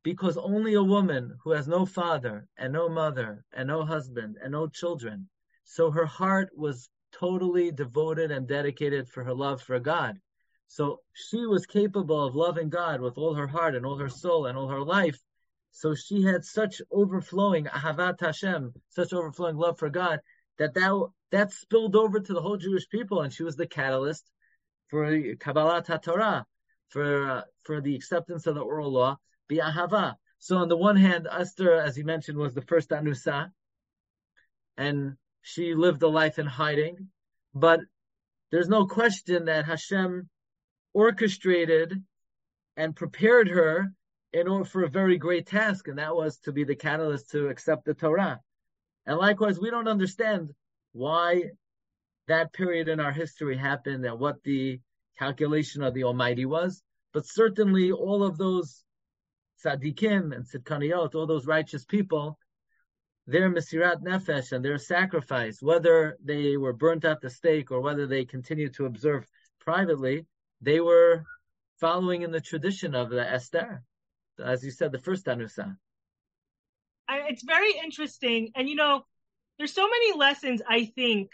Because 0.03 0.37
only 0.37 0.75
a 0.75 0.83
woman 0.83 1.39
who 1.43 1.53
has 1.53 1.67
no 1.67 1.87
father 1.87 2.47
and 2.59 2.71
no 2.71 2.91
mother 2.91 3.43
and 3.51 3.67
no 3.67 3.83
husband 3.83 4.37
and 4.43 4.53
no 4.53 4.69
children, 4.69 5.31
so 5.65 5.91
her 5.91 6.05
heart 6.05 6.51
was 6.55 6.91
totally 7.11 7.73
devoted 7.73 8.31
and 8.31 8.47
dedicated 8.47 9.09
for 9.09 9.25
her 9.25 9.33
love 9.33 9.63
for 9.63 9.81
God. 9.81 10.21
So 10.67 11.01
she 11.15 11.47
was 11.47 11.65
capable 11.65 12.23
of 12.23 12.37
loving 12.37 12.69
God 12.69 13.01
with 13.01 13.17
all 13.17 13.33
her 13.33 13.47
heart 13.47 13.75
and 13.75 13.87
all 13.87 13.97
her 13.97 14.11
soul 14.11 14.45
and 14.45 14.59
all 14.59 14.69
her 14.69 14.85
life. 14.85 15.19
So 15.71 15.95
she 15.95 16.21
had 16.25 16.45
such 16.45 16.83
overflowing 16.91 17.65
ahavat 17.65 18.21
Hashem, 18.21 18.75
such 18.91 19.15
overflowing 19.15 19.57
love 19.57 19.79
for 19.79 19.89
God 19.89 20.21
that 20.59 20.75
that, 20.75 21.09
that 21.31 21.53
spilled 21.53 21.97
over 21.97 22.21
to 22.21 22.35
the 22.35 22.43
whole 22.43 22.59
Jewish 22.59 22.87
people, 22.91 23.23
and 23.23 23.33
she 23.33 23.45
was 23.45 23.57
the 23.57 23.67
catalyst 23.67 24.31
for 24.89 25.07
Kabbalat 25.11 26.03
Torah, 26.03 26.45
for 26.88 27.45
for 27.62 27.80
the 27.80 27.95
acceptance 27.95 28.47
of 28.47 28.54
the 28.54 28.61
oral 28.61 28.90
law, 28.90 29.16
bi'ahava. 29.50 30.14
So 30.38 30.57
on 30.59 30.68
the 30.68 30.76
one 30.76 30.97
hand, 30.97 31.26
Esther, 31.30 31.75
as 31.75 31.99
you 31.99 32.04
mentioned, 32.04 32.38
was 32.38 32.54
the 32.54 32.62
first 32.62 32.90
anusa, 32.90 33.50
and 34.76 35.16
she 35.42 35.75
lived 35.75 36.02
a 36.02 36.09
life 36.09 36.38
in 36.38 36.47
hiding. 36.47 37.09
But 37.54 37.80
there's 38.50 38.68
no 38.68 38.87
question 38.87 39.47
that 39.47 39.64
Hashem 39.64 40.28
orchestrated 40.95 42.02
and 42.76 42.95
prepared 42.95 43.49
her 43.49 43.92
in 44.33 44.47
order 44.47 44.64
for 44.64 44.85
a 44.85 44.88
very 44.88 45.16
great 45.16 45.47
task, 45.47 45.88
and 45.88 45.99
that 45.99 46.14
was 46.14 46.38
to 46.38 46.52
be 46.52 46.64
the 46.64 46.76
catalyst 46.76 47.30
to 47.30 47.49
accept 47.49 47.85
the 47.85 47.95
Torah. 47.95 48.40
And 49.07 49.18
likewise, 49.18 49.59
we 49.59 49.71
don't 49.71 49.88
understand 49.88 50.50
why 50.92 51.45
that 52.28 52.52
period 52.52 52.88
in 52.88 53.00
our 53.00 53.12
history 53.12 53.57
happened 53.57 54.04
and 54.04 54.21
what 54.21 54.42
the 54.45 54.80
calculation 55.19 55.83
of 55.83 55.95
the 55.95 56.05
Almighty 56.05 56.45
was, 56.45 56.83
but 57.13 57.27
certainly 57.27 57.91
all 57.93 58.23
of 58.23 58.39
those 58.39 58.85
tzaddikim 59.65 60.35
and 60.35 60.45
tzidkaniyot, 60.47 61.15
all 61.15 61.27
those 61.27 61.47
righteous 61.47 61.85
people, 61.85 62.39
their 63.27 63.51
mesirat 63.51 64.03
nefesh 64.03 64.53
and 64.53 64.65
their 64.65 64.79
sacrifice, 64.79 65.61
whether 65.61 66.17
they 66.25 66.57
were 66.57 66.73
burnt 66.73 67.05
at 67.05 67.21
the 67.21 67.29
stake 67.29 67.71
or 67.71 67.81
whether 67.81 68.07
they 68.07 68.25
continued 68.25 68.75
to 68.75 68.87
observe 68.87 69.27
privately, 69.61 70.27
they 70.61 70.81
were 70.81 71.25
following 71.79 72.23
in 72.23 72.31
the 72.31 72.41
tradition 72.41 72.95
of 72.95 73.11
the 73.11 73.31
Esther, 73.31 73.83
as 74.43 74.65
you 74.65 74.71
said, 74.71 74.93
the 74.93 74.99
first 74.99 75.27
Anusa. 75.27 75.77
It's 77.11 77.43
very 77.43 77.73
interesting, 77.85 78.51
and 78.55 78.69
you 78.69 78.75
know, 78.75 79.05
there's 79.59 79.73
so 79.73 79.89
many 79.89 80.17
lessons 80.17 80.63
I 80.69 80.87
think 80.87 81.31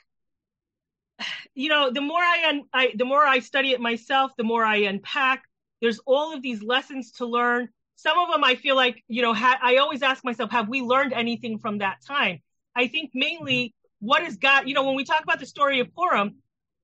you 1.55 1.69
know, 1.69 1.91
the 1.91 2.01
more 2.01 2.21
I, 2.21 2.49
un- 2.49 2.65
I 2.73 2.93
the 2.97 3.05
more 3.05 3.25
I 3.25 3.39
study 3.41 3.71
it 3.71 3.81
myself, 3.81 4.33
the 4.37 4.45
more 4.45 4.65
I 4.65 4.77
unpack. 4.79 5.45
There's 5.81 6.01
all 6.07 6.35
of 6.35 6.43
these 6.43 6.63
lessons 6.63 7.13
to 7.13 7.27
learn. 7.27 7.69
Some 7.97 8.19
of 8.19 8.31
them 8.31 8.43
I 8.43 8.55
feel 8.55 8.77
like, 8.77 9.05
you 9.07 9.23
know, 9.23 9.35
ha- 9.35 9.59
I 9.63 9.77
always 9.77 10.03
ask 10.03 10.25
myself, 10.25 10.51
have 10.51 10.69
we 10.69 10.81
learned 10.81 11.13
anything 11.13 11.59
from 11.59 11.79
that 11.79 11.99
time? 12.07 12.41
I 12.75 12.89
think 12.89 13.11
mainly 13.15 13.67
mm-hmm. 13.67 14.07
what 14.07 14.23
has 14.23 14.37
got, 14.37 14.67
you 14.67 14.75
know, 14.75 14.85
when 14.85 14.97
we 14.97 15.05
talk 15.05 15.23
about 15.23 15.41
the 15.41 15.47
story 15.47 15.81
of 15.81 15.95
Purim, 15.95 16.37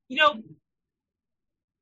you 0.09 0.19
know, 0.19 0.43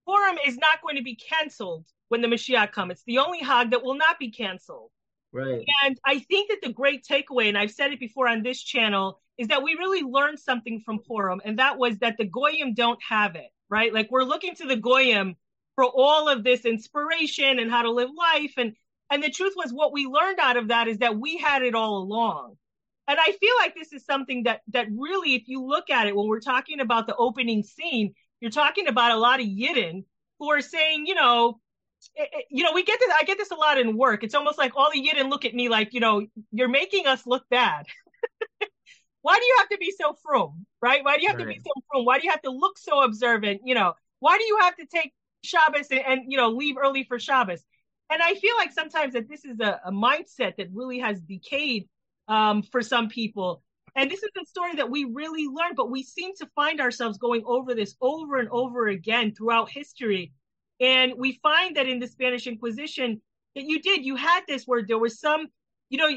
Purim 0.06 0.38
is 0.46 0.56
not 0.56 0.80
going 0.82 0.96
to 0.96 1.02
be 1.02 1.16
canceled 1.16 1.86
when 2.08 2.22
the 2.22 2.28
Mashiach 2.28 2.72
comes. 2.72 2.92
It's 2.92 3.02
the 3.04 3.18
only 3.18 3.40
Hag 3.40 3.70
that 3.72 3.82
will 3.82 3.96
not 3.96 4.18
be 4.18 4.30
canceled. 4.30 4.90
Right. 5.38 5.64
And 5.84 5.98
I 6.04 6.18
think 6.18 6.50
that 6.50 6.60
the 6.62 6.72
great 6.72 7.04
takeaway, 7.04 7.48
and 7.48 7.56
I've 7.56 7.70
said 7.70 7.92
it 7.92 8.00
before 8.00 8.28
on 8.28 8.42
this 8.42 8.62
channel, 8.62 9.20
is 9.38 9.48
that 9.48 9.62
we 9.62 9.74
really 9.74 10.02
learned 10.02 10.38
something 10.38 10.82
from 10.84 11.00
Purim, 11.06 11.40
and 11.44 11.58
that 11.58 11.78
was 11.78 11.98
that 11.98 12.16
the 12.18 12.24
Goyim 12.24 12.74
don't 12.74 12.98
have 13.08 13.36
it, 13.36 13.50
right? 13.70 13.92
Like 13.94 14.10
we're 14.10 14.24
looking 14.24 14.54
to 14.56 14.66
the 14.66 14.76
Goyim 14.76 15.36
for 15.76 15.84
all 15.84 16.28
of 16.28 16.42
this 16.42 16.64
inspiration 16.64 17.60
and 17.60 17.70
how 17.70 17.82
to 17.82 17.90
live 17.92 18.10
life. 18.16 18.54
And 18.56 18.72
and 19.10 19.22
the 19.22 19.30
truth 19.30 19.54
was 19.56 19.70
what 19.72 19.92
we 19.92 20.06
learned 20.06 20.40
out 20.40 20.56
of 20.56 20.68
that 20.68 20.88
is 20.88 20.98
that 20.98 21.16
we 21.18 21.38
had 21.38 21.62
it 21.62 21.74
all 21.74 21.98
along. 21.98 22.56
And 23.06 23.18
I 23.18 23.32
feel 23.32 23.54
like 23.58 23.74
this 23.74 23.92
is 23.92 24.04
something 24.04 24.42
that 24.42 24.60
that 24.72 24.88
really, 24.90 25.34
if 25.34 25.44
you 25.46 25.64
look 25.64 25.88
at 25.88 26.08
it, 26.08 26.16
when 26.16 26.26
we're 26.26 26.40
talking 26.40 26.80
about 26.80 27.06
the 27.06 27.16
opening 27.16 27.62
scene, 27.62 28.14
you're 28.40 28.50
talking 28.50 28.88
about 28.88 29.12
a 29.12 29.16
lot 29.16 29.40
of 29.40 29.46
Yidden 29.46 30.04
who 30.38 30.50
are 30.50 30.60
saying, 30.60 31.06
you 31.06 31.14
know, 31.14 31.60
it, 32.14 32.28
it, 32.32 32.44
you 32.50 32.62
know, 32.64 32.72
we 32.72 32.84
get 32.84 32.98
this. 33.00 33.10
I 33.18 33.24
get 33.24 33.38
this 33.38 33.50
a 33.50 33.54
lot 33.54 33.78
in 33.78 33.96
work. 33.96 34.24
It's 34.24 34.34
almost 34.34 34.58
like 34.58 34.72
all 34.76 34.90
the 34.92 35.00
Yidden 35.00 35.30
look 35.30 35.44
at 35.44 35.54
me 35.54 35.68
like, 35.68 35.94
you 35.94 36.00
know, 36.00 36.26
you're 36.52 36.68
making 36.68 37.06
us 37.06 37.26
look 37.26 37.44
bad. 37.50 37.86
why 39.22 39.36
do 39.36 39.44
you 39.44 39.56
have 39.58 39.68
to 39.70 39.78
be 39.78 39.92
so 39.98 40.16
frum, 40.22 40.66
right? 40.80 41.04
Why 41.04 41.16
do 41.16 41.22
you 41.22 41.28
have 41.28 41.38
right. 41.38 41.46
to 41.46 41.52
be 41.52 41.60
so 41.60 41.72
frum? 41.90 42.04
Why 42.04 42.18
do 42.18 42.24
you 42.24 42.30
have 42.30 42.42
to 42.42 42.50
look 42.50 42.78
so 42.78 43.02
observant? 43.02 43.62
You 43.64 43.74
know, 43.74 43.94
why 44.20 44.38
do 44.38 44.44
you 44.44 44.58
have 44.60 44.76
to 44.76 44.86
take 44.86 45.12
Shabbos 45.42 45.88
and, 45.90 46.00
and 46.00 46.20
you 46.28 46.36
know 46.36 46.50
leave 46.50 46.76
early 46.78 47.04
for 47.04 47.18
Shabbos? 47.18 47.64
And 48.10 48.22
I 48.22 48.34
feel 48.34 48.56
like 48.56 48.72
sometimes 48.72 49.12
that 49.12 49.28
this 49.28 49.44
is 49.44 49.60
a, 49.60 49.80
a 49.84 49.92
mindset 49.92 50.56
that 50.56 50.68
really 50.72 50.98
has 51.00 51.20
decayed 51.20 51.88
um, 52.26 52.62
for 52.62 52.80
some 52.80 53.08
people. 53.08 53.62
And 53.96 54.10
this 54.10 54.22
is 54.22 54.30
a 54.40 54.46
story 54.46 54.76
that 54.76 54.90
we 54.90 55.04
really 55.04 55.46
learned, 55.46 55.76
but 55.76 55.90
we 55.90 56.02
seem 56.02 56.32
to 56.36 56.46
find 56.54 56.80
ourselves 56.80 57.18
going 57.18 57.42
over 57.44 57.74
this 57.74 57.96
over 58.00 58.36
and 58.36 58.48
over 58.50 58.88
again 58.88 59.34
throughout 59.34 59.70
history. 59.70 60.32
And 60.80 61.14
we 61.16 61.40
find 61.42 61.76
that 61.76 61.88
in 61.88 61.98
the 61.98 62.06
Spanish 62.06 62.46
Inquisition, 62.46 63.20
that 63.54 63.64
you 63.64 63.80
did, 63.80 64.04
you 64.04 64.16
had 64.16 64.42
this 64.46 64.64
where 64.64 64.82
there 64.86 64.98
was 64.98 65.18
some, 65.18 65.46
you 65.90 65.98
know, 65.98 66.08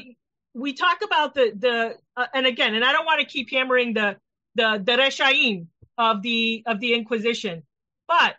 we 0.54 0.74
talk 0.74 1.02
about 1.02 1.34
the 1.34 1.52
the 1.56 1.96
uh, 2.16 2.26
and 2.34 2.46
again, 2.46 2.74
and 2.74 2.84
I 2.84 2.92
don't 2.92 3.06
want 3.06 3.20
to 3.20 3.26
keep 3.26 3.50
hammering 3.50 3.94
the 3.94 4.16
the 4.54 4.82
the 4.84 4.92
reshaim 4.92 5.66
of 5.96 6.22
the 6.22 6.62
of 6.66 6.78
the 6.80 6.94
Inquisition, 6.94 7.62
but 8.06 8.36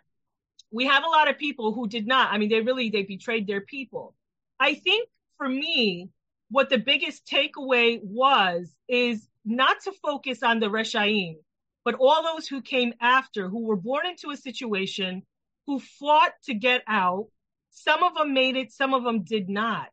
we 0.70 0.86
have 0.86 1.04
a 1.04 1.08
lot 1.08 1.28
of 1.28 1.38
people 1.38 1.72
who 1.72 1.88
did 1.88 2.06
not. 2.06 2.32
I 2.32 2.38
mean, 2.38 2.48
they 2.48 2.60
really 2.60 2.90
they 2.90 3.02
betrayed 3.02 3.46
their 3.46 3.60
people. 3.60 4.14
I 4.60 4.74
think 4.74 5.08
for 5.38 5.48
me, 5.48 6.10
what 6.50 6.70
the 6.70 6.78
biggest 6.78 7.26
takeaway 7.26 8.00
was 8.02 8.72
is 8.88 9.28
not 9.44 9.80
to 9.82 9.92
focus 9.92 10.42
on 10.42 10.60
the 10.60 10.66
reshaim, 10.66 11.36
but 11.84 11.96
all 12.00 12.22
those 12.22 12.46
who 12.46 12.62
came 12.62 12.94
after, 13.00 13.48
who 13.48 13.64
were 13.64 13.76
born 13.76 14.06
into 14.06 14.30
a 14.30 14.36
situation, 14.36 15.22
who 15.66 15.80
fought 15.80 16.32
to 16.44 16.54
get 16.54 16.82
out. 16.86 17.26
Some 17.70 18.02
of 18.02 18.14
them 18.14 18.34
made 18.34 18.56
it, 18.56 18.72
some 18.72 18.94
of 18.94 19.04
them 19.04 19.24
did 19.24 19.48
not. 19.48 19.88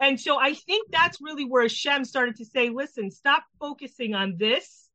And 0.00 0.20
so 0.20 0.38
I 0.38 0.54
think 0.54 0.90
that's 0.90 1.20
really 1.20 1.44
where 1.44 1.62
Hashem 1.62 2.04
started 2.04 2.36
to 2.36 2.44
say, 2.44 2.70
listen, 2.70 3.10
stop 3.10 3.44
focusing 3.60 4.14
on 4.14 4.36
this. 4.36 4.88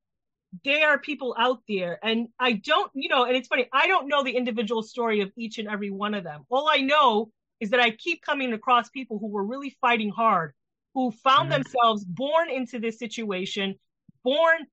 There 0.66 0.90
are 0.90 1.00
people 1.00 1.36
out 1.38 1.60
there. 1.68 1.98
And 2.04 2.28
I 2.40 2.54
don't, 2.54 2.92
you 2.94 3.08
know, 3.08 3.24
and 3.24 3.36
it's 3.36 3.48
funny, 3.48 3.68
I 3.72 3.88
don't 3.88 4.10
know 4.10 4.24
the 4.24 4.36
individual 4.36 4.84
story 4.84 5.22
of 5.22 5.32
each 5.38 5.60
and 5.60 5.68
every 5.70 5.92
one 5.92 6.14
of 6.14 6.24
them. 6.24 6.44
All 6.50 6.70
I 6.70 6.82
know 6.82 7.32
is 7.60 7.70
that 7.70 7.80
I 7.80 7.92
keep 7.92 8.22
coming 8.22 8.54
across 8.54 8.90
people 8.90 9.18
who 9.18 9.28
were 9.28 9.46
really 9.46 9.76
fighting 9.82 10.10
hard, 10.10 10.54
who 10.94 11.12
found 11.12 11.50
mm-hmm. 11.52 11.64
themselves 11.64 12.04
born 12.04 12.50
into 12.50 12.80
this 12.80 13.00
situation, 13.00 13.76
born, 14.24 14.66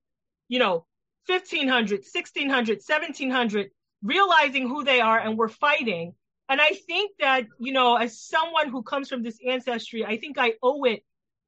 you 0.49 0.59
know, 0.59 0.85
1500, 1.27 2.01
1600, 2.01 2.79
1700, 2.85 3.71
realizing 4.05 4.69
who 4.69 4.85
they 4.85 5.01
are 5.01 5.19
and 5.19 5.37
we're 5.37 5.49
fighting 5.49 6.15
and 6.49 6.61
I 6.61 6.71
think 6.73 7.13
that, 7.21 7.47
you 7.59 7.73
know, 7.73 7.97
as 7.97 8.21
someone 8.21 8.69
who 8.69 8.83
comes 8.83 9.09
from 9.09 9.23
this 9.23 9.39
ancestry, 9.47 10.05
I 10.05 10.19
think 10.19 10.37
I 10.39 10.55
owe 10.63 10.85
it 10.85 11.03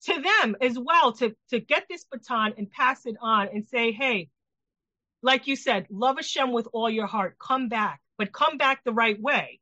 to 0.05 0.15
them 0.15 0.57
as 0.61 0.79
well 0.79 1.13
to, 1.15 1.35
to 1.51 1.61
get 1.61 1.85
this 1.89 2.05
baton 2.05 2.55
and 2.57 2.71
pass 2.71 3.05
it 3.05 3.17
on 3.21 3.49
and 3.53 3.65
say, 3.67 3.93
hey, 3.93 4.31
like 5.23 5.47
you 5.47 5.57
said, 5.57 5.87
love 5.91 6.17
Hashem 6.17 6.53
with 6.53 6.69
all 6.73 6.89
your 6.89 7.07
heart. 7.07 7.37
Come 7.39 7.69
back, 7.69 8.01
but 8.17 8.33
come 8.33 8.57
back 8.57 8.85
the 8.85 8.93
right 8.93 9.21
way. 9.21 9.61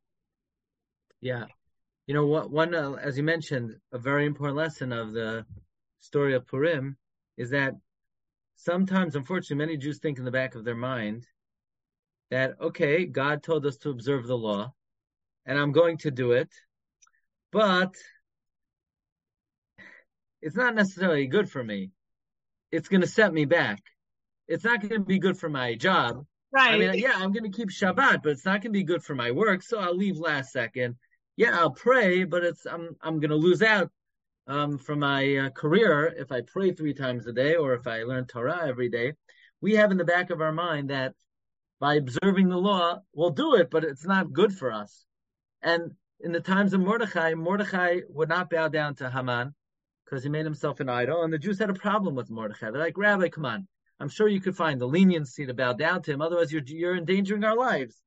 Yeah. 1.20 1.46
You 2.06 2.14
know, 2.14 2.26
what, 2.26 2.50
one, 2.50 2.74
uh, 2.74 2.92
as 2.92 3.16
you 3.16 3.22
mentioned, 3.24 3.76
a 3.92 3.98
very 3.98 4.26
important 4.26 4.58
lesson 4.58 4.92
of 4.92 5.12
the 5.12 5.46
story 6.00 6.34
of 6.34 6.46
Purim 6.46 6.96
is 7.36 7.50
that 7.50 7.74
sometimes, 8.56 9.16
unfortunately, 9.16 9.56
many 9.56 9.78
Jews 9.78 9.98
think 9.98 10.18
in 10.18 10.24
the 10.24 10.30
back 10.30 10.54
of 10.54 10.64
their 10.64 10.76
mind 10.76 11.26
that, 12.30 12.54
okay, 12.60 13.04
God 13.04 13.42
told 13.42 13.66
us 13.66 13.76
to 13.78 13.90
observe 13.90 14.26
the 14.26 14.36
law 14.36 14.72
and 15.46 15.58
I'm 15.58 15.72
going 15.72 15.98
to 15.98 16.10
do 16.10 16.32
it, 16.32 16.48
but 17.52 17.94
it's 20.42 20.56
not 20.56 20.74
necessarily 20.74 21.26
good 21.26 21.50
for 21.50 21.62
me. 21.62 21.90
It's 22.70 22.88
going 22.88 23.02
to 23.02 23.06
set 23.06 23.32
me 23.32 23.44
back. 23.44 23.82
It's 24.48 24.64
not 24.64 24.80
going 24.80 24.92
to 24.92 25.00
be 25.00 25.18
good 25.18 25.38
for 25.38 25.48
my 25.48 25.74
job. 25.74 26.24
Right. 26.52 26.74
I 26.74 26.78
mean, 26.78 26.94
yeah, 26.94 27.14
I'm 27.14 27.32
going 27.32 27.50
to 27.50 27.56
keep 27.56 27.70
Shabbat, 27.70 28.22
but 28.22 28.32
it's 28.32 28.44
not 28.44 28.62
going 28.62 28.72
to 28.72 28.78
be 28.78 28.84
good 28.84 29.02
for 29.02 29.14
my 29.14 29.30
work. 29.30 29.62
So 29.62 29.78
I'll 29.78 29.96
leave 29.96 30.18
last 30.18 30.52
second. 30.52 30.96
yeah, 31.36 31.58
I'll 31.58 31.70
pray, 31.70 32.24
but 32.24 32.44
it's 32.44 32.66
I'm 32.66 32.96
I'm 33.00 33.20
going 33.20 33.30
to 33.30 33.36
lose 33.36 33.62
out 33.62 33.90
um, 34.46 34.78
from 34.78 35.00
my 35.00 35.36
uh, 35.36 35.50
career 35.50 36.14
if 36.16 36.30
I 36.30 36.42
pray 36.42 36.72
three 36.72 36.94
times 36.94 37.26
a 37.26 37.32
day 37.32 37.56
or 37.56 37.74
if 37.74 37.86
I 37.86 38.02
learn 38.02 38.26
Torah 38.26 38.66
every 38.66 38.88
day. 38.88 39.14
We 39.60 39.74
have 39.76 39.90
in 39.90 39.96
the 39.96 40.04
back 40.04 40.30
of 40.30 40.40
our 40.40 40.52
mind 40.52 40.90
that 40.90 41.14
by 41.80 41.94
observing 41.94 42.48
the 42.48 42.58
law, 42.58 43.00
we'll 43.14 43.30
do 43.30 43.54
it, 43.54 43.70
but 43.70 43.84
it's 43.84 44.06
not 44.06 44.32
good 44.32 44.52
for 44.56 44.72
us. 44.72 45.04
And 45.62 45.92
in 46.20 46.32
the 46.32 46.40
times 46.40 46.72
of 46.72 46.80
Mordechai, 46.80 47.34
Mordechai 47.34 48.00
would 48.08 48.28
not 48.28 48.50
bow 48.50 48.68
down 48.68 48.94
to 48.96 49.10
Haman 49.10 49.54
because 50.04 50.22
he 50.22 50.30
made 50.30 50.44
himself 50.44 50.80
an 50.80 50.88
idol, 50.88 51.22
and 51.22 51.32
the 51.32 51.38
Jews 51.38 51.58
had 51.58 51.70
a 51.70 51.74
problem 51.74 52.14
with 52.14 52.30
Mordechai. 52.30 52.70
They're 52.70 52.80
like, 52.80 52.98
Rabbi, 52.98 53.28
come 53.28 53.46
on, 53.46 53.66
I'm 53.98 54.08
sure 54.08 54.28
you 54.28 54.40
could 54.40 54.56
find 54.56 54.80
the 54.80 54.86
leniency 54.86 55.46
to 55.46 55.54
bow 55.54 55.72
down 55.72 56.02
to 56.02 56.12
him, 56.12 56.22
otherwise 56.22 56.52
you're 56.52 56.62
you're 56.66 56.96
endangering 56.96 57.44
our 57.44 57.56
lives. 57.56 58.02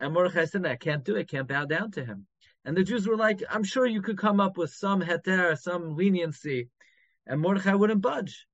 And 0.00 0.12
Mordechai 0.12 0.44
said, 0.44 0.66
I 0.66 0.76
can't 0.76 1.04
do 1.04 1.16
it, 1.16 1.28
can't 1.28 1.48
bow 1.48 1.64
down 1.64 1.90
to 1.92 2.04
him. 2.04 2.26
And 2.64 2.76
the 2.76 2.84
Jews 2.84 3.06
were 3.06 3.16
like, 3.16 3.42
I'm 3.48 3.64
sure 3.64 3.86
you 3.86 4.02
could 4.02 4.18
come 4.18 4.40
up 4.40 4.58
with 4.58 4.70
some 4.70 5.00
heter, 5.00 5.56
some 5.56 5.96
leniency. 5.96 6.68
And 7.26 7.40
Mordechai 7.40 7.74
wouldn't 7.74 8.02
budge. 8.02 8.46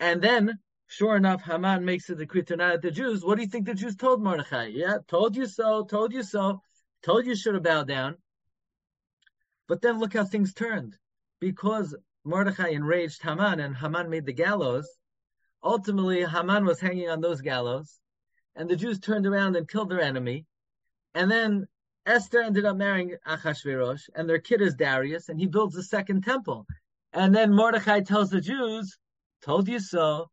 And 0.00 0.20
then, 0.20 0.58
sure 0.86 1.16
enough, 1.16 1.42
Haman 1.42 1.84
makes 1.84 2.08
a 2.10 2.14
decree 2.14 2.42
to 2.44 2.62
at 2.62 2.82
the 2.82 2.90
Jews. 2.90 3.24
What 3.24 3.36
do 3.36 3.42
you 3.42 3.48
think 3.48 3.66
the 3.66 3.74
Jews 3.74 3.96
told 3.96 4.22
Mordechai? 4.22 4.66
Yeah, 4.66 4.98
told 5.08 5.36
you 5.36 5.46
so, 5.46 5.84
told 5.84 6.12
you 6.12 6.22
so, 6.22 6.60
told 7.02 7.26
you 7.26 7.36
should 7.36 7.54
have 7.54 7.62
bowed 7.62 7.88
down. 7.88 8.16
But 9.66 9.80
then 9.80 9.98
look 9.98 10.12
how 10.12 10.24
things 10.24 10.52
turned. 10.52 10.96
Because 11.40 11.94
Mordechai 12.24 12.68
enraged 12.68 13.22
Haman 13.22 13.60
and 13.60 13.76
Haman 13.76 14.08
made 14.10 14.26
the 14.26 14.32
gallows, 14.32 14.88
ultimately 15.62 16.24
Haman 16.24 16.64
was 16.64 16.80
hanging 16.80 17.08
on 17.08 17.20
those 17.20 17.40
gallows, 17.40 18.00
and 18.54 18.68
the 18.68 18.76
Jews 18.76 19.00
turned 19.00 19.26
around 19.26 19.56
and 19.56 19.68
killed 19.68 19.90
their 19.90 20.00
enemy. 20.00 20.46
And 21.14 21.30
then 21.30 21.66
Esther 22.06 22.42
ended 22.42 22.64
up 22.64 22.76
marrying 22.76 23.16
Achashverosh, 23.26 24.10
and 24.14 24.28
their 24.28 24.38
kid 24.38 24.60
is 24.60 24.74
Darius, 24.74 25.28
and 25.28 25.38
he 25.38 25.46
builds 25.46 25.74
the 25.74 25.82
second 25.82 26.22
temple. 26.22 26.66
And 27.12 27.34
then 27.34 27.54
Mordechai 27.54 28.00
tells 28.00 28.30
the 28.30 28.40
Jews, 28.40 28.98
Told 29.44 29.68
you 29.68 29.78
so. 29.78 30.30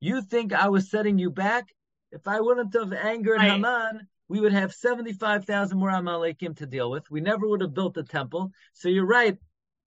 You 0.00 0.22
think 0.22 0.52
I 0.52 0.68
was 0.68 0.90
setting 0.90 1.18
you 1.18 1.30
back? 1.30 1.68
If 2.10 2.26
I 2.26 2.40
wouldn't 2.40 2.74
have 2.74 2.92
angered 2.92 3.38
right. 3.38 3.52
Haman, 3.52 4.08
we 4.28 4.40
would 4.40 4.52
have 4.52 4.72
75,000 4.72 5.78
more 5.78 5.90
Amalekim 5.90 6.56
to 6.56 6.66
deal 6.66 6.90
with. 6.90 7.10
We 7.10 7.20
never 7.20 7.46
would 7.46 7.60
have 7.60 7.74
built 7.74 7.94
the 7.94 8.02
temple. 8.02 8.50
So 8.72 8.88
you're 8.88 9.06
right. 9.06 9.36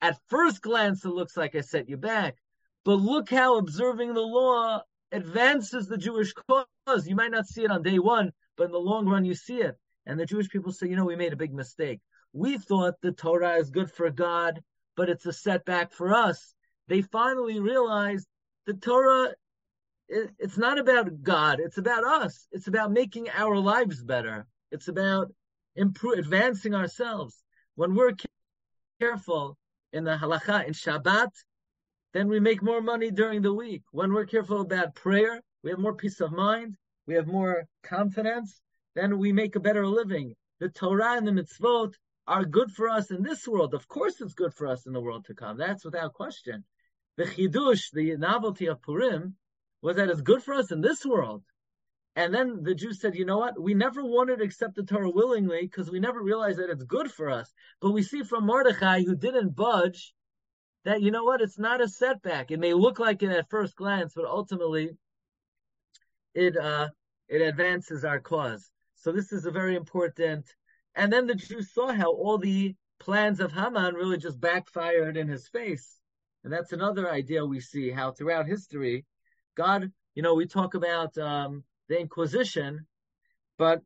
At 0.01 0.19
first 0.27 0.61
glance, 0.61 1.03
it 1.03 1.09
looks 1.09 1.35
like 1.35 1.55
I 1.55 1.61
set 1.61 1.89
you 1.89 1.97
back. 1.97 2.35
But 2.85 2.95
look 2.95 3.29
how 3.29 3.57
observing 3.57 4.13
the 4.13 4.21
law 4.21 4.81
advances 5.11 5.87
the 5.87 5.97
Jewish 5.97 6.33
cause. 6.33 7.07
You 7.07 7.15
might 7.15 7.31
not 7.31 7.47
see 7.47 7.63
it 7.63 7.71
on 7.71 7.83
day 7.83 7.99
one, 7.99 8.31
but 8.57 8.65
in 8.65 8.71
the 8.71 8.79
long 8.79 9.07
run, 9.07 9.25
you 9.25 9.33
see 9.33 9.61
it. 9.61 9.77
And 10.05 10.19
the 10.19 10.25
Jewish 10.25 10.49
people 10.49 10.73
say, 10.73 10.87
you 10.87 10.95
know, 10.97 11.05
we 11.05 11.15
made 11.15 11.33
a 11.33 11.37
big 11.37 11.53
mistake. 11.53 12.01
We 12.33 12.57
thought 12.57 12.95
the 13.01 13.13
Torah 13.13 13.55
is 13.55 13.69
good 13.69 13.89
for 13.91 14.09
God, 14.09 14.61
but 14.97 15.09
it's 15.09 15.25
a 15.25 15.31
setback 15.31 15.93
for 15.93 16.13
us. 16.13 16.53
They 16.87 17.01
finally 17.01 17.59
realized 17.59 18.27
the 18.65 18.73
Torah, 18.73 19.33
it's 20.39 20.57
not 20.57 20.77
about 20.79 21.21
God. 21.21 21.59
It's 21.59 21.77
about 21.77 22.03
us. 22.03 22.47
It's 22.51 22.67
about 22.67 22.91
making 22.91 23.29
our 23.29 23.57
lives 23.57 24.03
better. 24.03 24.45
It's 24.71 24.87
about 24.87 25.31
improve, 25.75 26.19
advancing 26.19 26.75
ourselves. 26.75 27.35
When 27.75 27.95
we're 27.95 28.13
careful 28.99 29.57
in 29.91 30.03
the 30.03 30.15
halacha, 30.15 30.65
in 30.67 30.73
Shabbat, 30.73 31.31
then 32.13 32.27
we 32.27 32.39
make 32.39 32.61
more 32.61 32.81
money 32.81 33.11
during 33.11 33.41
the 33.41 33.53
week. 33.53 33.83
When 33.91 34.13
we're 34.13 34.25
careful 34.25 34.61
about 34.61 34.95
prayer, 34.95 35.41
we 35.63 35.71
have 35.71 35.79
more 35.79 35.95
peace 35.95 36.21
of 36.21 36.31
mind. 36.31 36.75
We 37.07 37.15
have 37.15 37.27
more 37.27 37.65
confidence 37.81 38.61
then 38.95 39.17
we 39.17 39.31
make 39.31 39.55
a 39.55 39.59
better 39.59 39.87
living. 39.87 40.35
The 40.59 40.69
Torah 40.69 41.17
and 41.17 41.27
the 41.27 41.31
mitzvot 41.31 41.93
are 42.27 42.45
good 42.45 42.71
for 42.71 42.89
us 42.89 43.11
in 43.11 43.23
this 43.23 43.47
world. 43.47 43.73
Of 43.73 43.87
course, 43.87 44.21
it's 44.21 44.33
good 44.33 44.53
for 44.53 44.67
us 44.67 44.85
in 44.85 44.93
the 44.93 45.01
world 45.01 45.25
to 45.25 45.33
come. 45.33 45.57
That's 45.57 45.83
without 45.83 46.13
question. 46.13 46.63
The 47.17 47.25
chidush, 47.25 47.91
the 47.91 48.15
novelty 48.17 48.67
of 48.67 48.81
Purim, 48.81 49.35
was 49.83 49.97
that 49.97 50.09
it's 50.09 50.21
good 50.21 50.41
for 50.41 50.53
us 50.55 50.71
in 50.71 50.81
this 50.81 51.05
world. 51.05 51.43
And 52.15 52.33
then 52.33 52.63
the 52.63 52.73
Jews 52.73 53.01
said, 53.01 53.15
you 53.15 53.25
know 53.25 53.39
what? 53.39 53.61
We 53.61 53.73
never 53.73 54.03
wanted 54.03 54.37
to 54.37 54.43
accept 54.45 54.75
the 54.75 54.83
Torah 54.83 55.09
willingly 55.09 55.61
because 55.63 55.91
we 55.91 55.99
never 55.99 56.21
realized 56.23 56.59
that 56.59 56.69
it's 56.69 56.83
good 56.83 57.11
for 57.11 57.29
us. 57.29 57.51
But 57.81 57.91
we 57.91 58.01
see 58.01 58.23
from 58.23 58.45
Mordechai, 58.45 59.01
who 59.03 59.15
didn't 59.15 59.55
budge, 59.55 60.13
that, 60.85 61.01
you 61.01 61.11
know 61.11 61.23
what? 61.25 61.41
It's 61.41 61.59
not 61.59 61.81
a 61.81 61.87
setback. 61.87 62.49
It 62.49 62.59
may 62.59 62.73
look 62.73 62.97
like 62.97 63.23
it 63.23 63.31
at 63.31 63.49
first 63.49 63.75
glance, 63.75 64.13
but 64.15 64.25
ultimately 64.25 64.91
it, 66.33 66.55
uh, 66.55 66.89
it 67.27 67.41
advances 67.41 68.05
our 68.05 68.19
cause. 68.19 68.69
So 68.95 69.11
this 69.11 69.33
is 69.33 69.45
a 69.45 69.51
very 69.51 69.75
important. 69.75 70.45
And 70.95 71.11
then 71.11 71.27
the 71.27 71.35
Jews 71.35 71.73
saw 71.73 71.91
how 71.91 72.11
all 72.11 72.37
the 72.37 72.75
plans 72.99 73.41
of 73.41 73.51
Haman 73.51 73.95
really 73.95 74.17
just 74.17 74.39
backfired 74.39 75.17
in 75.17 75.27
his 75.27 75.47
face. 75.49 75.99
And 76.43 76.53
that's 76.53 76.71
another 76.71 77.11
idea 77.11 77.45
we 77.45 77.59
see 77.59 77.89
how 77.89 78.11
throughout 78.11 78.45
history, 78.45 79.05
God, 79.55 79.91
you 80.15 80.23
know, 80.23 80.35
we 80.35 80.45
talk 80.45 80.73
about 80.73 81.17
um, 81.17 81.63
the 81.89 81.99
Inquisition, 81.99 82.85
but 83.57 83.81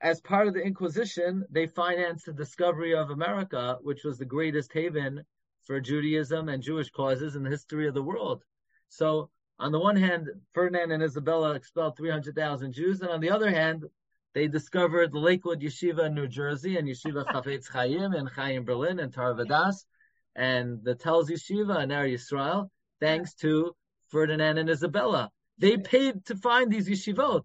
as 0.00 0.20
part 0.20 0.48
of 0.48 0.54
the 0.54 0.62
Inquisition, 0.62 1.44
they 1.50 1.66
financed 1.66 2.26
the 2.26 2.32
discovery 2.32 2.94
of 2.94 3.10
America, 3.10 3.78
which 3.82 4.04
was 4.04 4.18
the 4.18 4.24
greatest 4.24 4.72
haven 4.72 5.24
for 5.64 5.80
Judaism 5.80 6.48
and 6.48 6.62
Jewish 6.62 6.90
causes 6.90 7.36
in 7.36 7.44
the 7.44 7.50
history 7.50 7.86
of 7.86 7.94
the 7.94 8.02
world. 8.02 8.42
So, 8.88 9.30
on 9.58 9.70
the 9.70 9.78
one 9.78 9.96
hand, 9.96 10.28
Ferdinand 10.52 10.90
and 10.90 11.02
Isabella 11.02 11.54
expelled 11.54 11.96
300,000 11.96 12.72
Jews, 12.72 13.00
and 13.00 13.10
on 13.10 13.20
the 13.20 13.30
other 13.30 13.50
hand, 13.50 13.84
they 14.34 14.48
discovered 14.48 15.14
Lakewood 15.14 15.60
Yeshiva 15.60 16.06
in 16.06 16.14
New 16.14 16.26
Jersey 16.26 16.78
and 16.78 16.88
Yeshiva 16.88 17.24
Chafetz 17.32 17.68
Chaim 17.68 18.12
and 18.14 18.28
Chaim 18.28 18.64
Berlin 18.64 18.98
and 18.98 19.12
Torah 19.12 19.34
Vodaas 19.34 19.84
and 20.34 20.82
the 20.82 20.94
Telz 20.94 21.28
Yeshiva 21.28 21.78
and 21.78 21.92
Eretz 21.92 22.14
Yisrael, 22.14 22.70
thanks 23.00 23.34
to 23.34 23.76
Ferdinand 24.12 24.58
and 24.58 24.70
Isabella. 24.70 25.30
They 25.58 25.76
paid 25.78 26.24
to 26.26 26.36
find 26.36 26.70
these 26.70 26.88
yeshivot. 26.88 27.44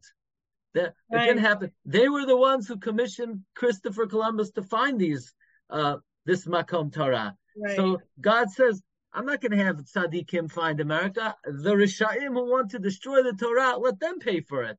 That 0.74 0.94
right. 1.12 1.24
it 1.24 1.26
didn't 1.28 1.42
happen. 1.44 1.72
They 1.86 2.08
were 2.10 2.26
the 2.26 2.38
ones 2.38 2.68
who 2.68 2.78
commissioned 2.78 3.42
Christopher 3.56 4.06
Columbus 4.06 4.52
to 4.52 4.62
find 4.62 5.00
these 5.00 5.34
uh, 5.70 5.98
this 6.26 6.46
Makom 6.46 6.94
Torah. 6.94 7.36
Right. 7.58 7.76
So 7.76 8.00
God 8.22 8.52
says, 8.52 8.82
I'm 9.14 9.26
not 9.26 9.42
going 9.42 9.58
to 9.58 9.64
have 9.64 9.78
tzaddikim 9.78 10.52
find 10.52 10.80
America. 10.80 11.36
The 11.44 11.74
Rishaim 11.74 12.34
who 12.34 12.52
want 12.52 12.72
to 12.72 12.80
destroy 12.80 13.24
the 13.24 13.34
Torah, 13.34 13.78
let 13.78 14.00
them 14.00 14.20
pay 14.20 14.42
for 14.42 14.64
it. 14.64 14.78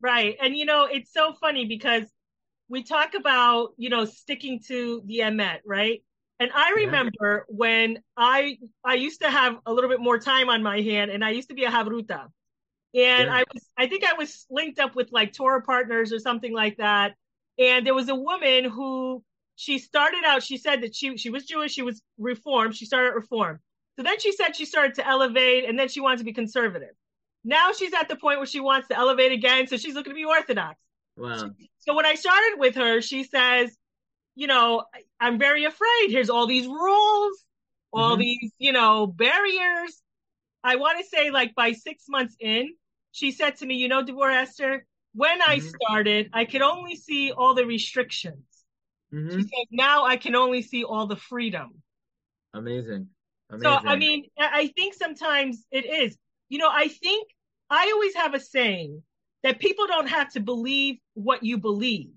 Right. 0.00 0.36
And 0.42 0.56
you 0.56 0.64
know, 0.64 0.88
it's 0.90 1.12
so 1.12 1.34
funny 1.40 1.66
because 1.66 2.04
we 2.68 2.82
talk 2.82 3.14
about, 3.14 3.74
you 3.76 3.90
know, 3.90 4.06
sticking 4.06 4.60
to 4.68 5.02
the 5.04 5.18
emet, 5.18 5.60
right? 5.64 6.02
And 6.42 6.50
I 6.52 6.70
remember 6.70 7.46
yeah. 7.48 7.54
when 7.56 8.02
I 8.16 8.58
I 8.84 8.94
used 8.94 9.20
to 9.20 9.30
have 9.30 9.58
a 9.64 9.72
little 9.72 9.88
bit 9.88 10.00
more 10.00 10.18
time 10.18 10.48
on 10.48 10.60
my 10.60 10.80
hand 10.80 11.12
and 11.12 11.24
I 11.24 11.30
used 11.30 11.50
to 11.50 11.54
be 11.54 11.62
a 11.62 11.70
havruta. 11.70 12.22
And 12.94 13.26
yeah. 13.26 13.34
I 13.34 13.44
was 13.54 13.68
I 13.78 13.86
think 13.86 14.02
I 14.04 14.14
was 14.14 14.44
linked 14.50 14.80
up 14.80 14.96
with 14.96 15.12
like 15.12 15.32
Torah 15.32 15.62
partners 15.62 16.12
or 16.12 16.18
something 16.18 16.52
like 16.52 16.78
that. 16.78 17.14
And 17.60 17.86
there 17.86 17.94
was 17.94 18.08
a 18.08 18.14
woman 18.16 18.64
who 18.64 19.22
she 19.54 19.78
started 19.78 20.24
out, 20.26 20.42
she 20.42 20.56
said 20.56 20.82
that 20.82 20.96
she 20.96 21.16
she 21.16 21.30
was 21.30 21.44
Jewish, 21.44 21.74
she 21.74 21.82
was 21.82 22.02
reformed, 22.18 22.74
she 22.74 22.86
started 22.86 23.14
reform. 23.14 23.60
So 23.96 24.02
then 24.02 24.18
she 24.18 24.32
said 24.32 24.56
she 24.56 24.64
started 24.64 24.94
to 24.96 25.06
elevate 25.06 25.64
and 25.64 25.78
then 25.78 25.88
she 25.88 26.00
wanted 26.00 26.18
to 26.18 26.24
be 26.24 26.32
conservative. 26.32 26.96
Now 27.44 27.70
she's 27.72 27.94
at 27.94 28.08
the 28.08 28.16
point 28.16 28.38
where 28.38 28.46
she 28.46 28.58
wants 28.58 28.88
to 28.88 28.96
elevate 28.96 29.30
again, 29.30 29.68
so 29.68 29.76
she's 29.76 29.94
looking 29.94 30.10
to 30.10 30.16
be 30.16 30.24
orthodox. 30.24 30.76
Wow. 31.16 31.50
So 31.78 31.94
when 31.94 32.04
I 32.04 32.16
started 32.16 32.56
with 32.58 32.74
her, 32.74 33.00
she 33.00 33.22
says, 33.22 33.76
you 34.34 34.46
know, 34.46 34.84
I'm 35.20 35.38
very 35.38 35.64
afraid. 35.64 36.08
Here's 36.08 36.30
all 36.30 36.46
these 36.46 36.66
rules, 36.66 37.44
all 37.92 38.12
mm-hmm. 38.12 38.20
these, 38.20 38.52
you 38.58 38.72
know, 38.72 39.06
barriers. 39.06 40.00
I 40.64 40.76
want 40.76 40.98
to 40.98 41.04
say, 41.04 41.30
like, 41.30 41.54
by 41.54 41.72
six 41.72 42.04
months 42.08 42.36
in, 42.40 42.70
she 43.10 43.32
said 43.32 43.56
to 43.56 43.66
me, 43.66 43.74
you 43.76 43.88
know, 43.88 44.04
Devorah 44.04 44.42
Esther, 44.42 44.86
when 45.14 45.40
mm-hmm. 45.40 45.50
I 45.50 45.58
started, 45.58 46.30
I 46.32 46.44
could 46.44 46.62
only 46.62 46.96
see 46.96 47.32
all 47.32 47.54
the 47.54 47.66
restrictions. 47.66 48.44
Mm-hmm. 49.12 49.36
She 49.36 49.42
said, 49.42 49.66
now 49.70 50.04
I 50.04 50.16
can 50.16 50.34
only 50.34 50.62
see 50.62 50.84
all 50.84 51.06
the 51.06 51.16
freedom. 51.16 51.82
Amazing. 52.54 53.08
Amazing. 53.50 53.62
So, 53.62 53.70
I 53.70 53.96
mean, 53.96 54.24
I 54.38 54.68
think 54.68 54.94
sometimes 54.94 55.66
it 55.70 55.84
is. 55.84 56.16
You 56.48 56.58
know, 56.58 56.70
I 56.70 56.88
think 56.88 57.28
I 57.68 57.90
always 57.94 58.14
have 58.14 58.34
a 58.34 58.40
saying 58.40 59.02
that 59.42 59.58
people 59.58 59.86
don't 59.86 60.08
have 60.08 60.32
to 60.32 60.40
believe 60.40 60.96
what 61.14 61.42
you 61.42 61.58
believe. 61.58 62.12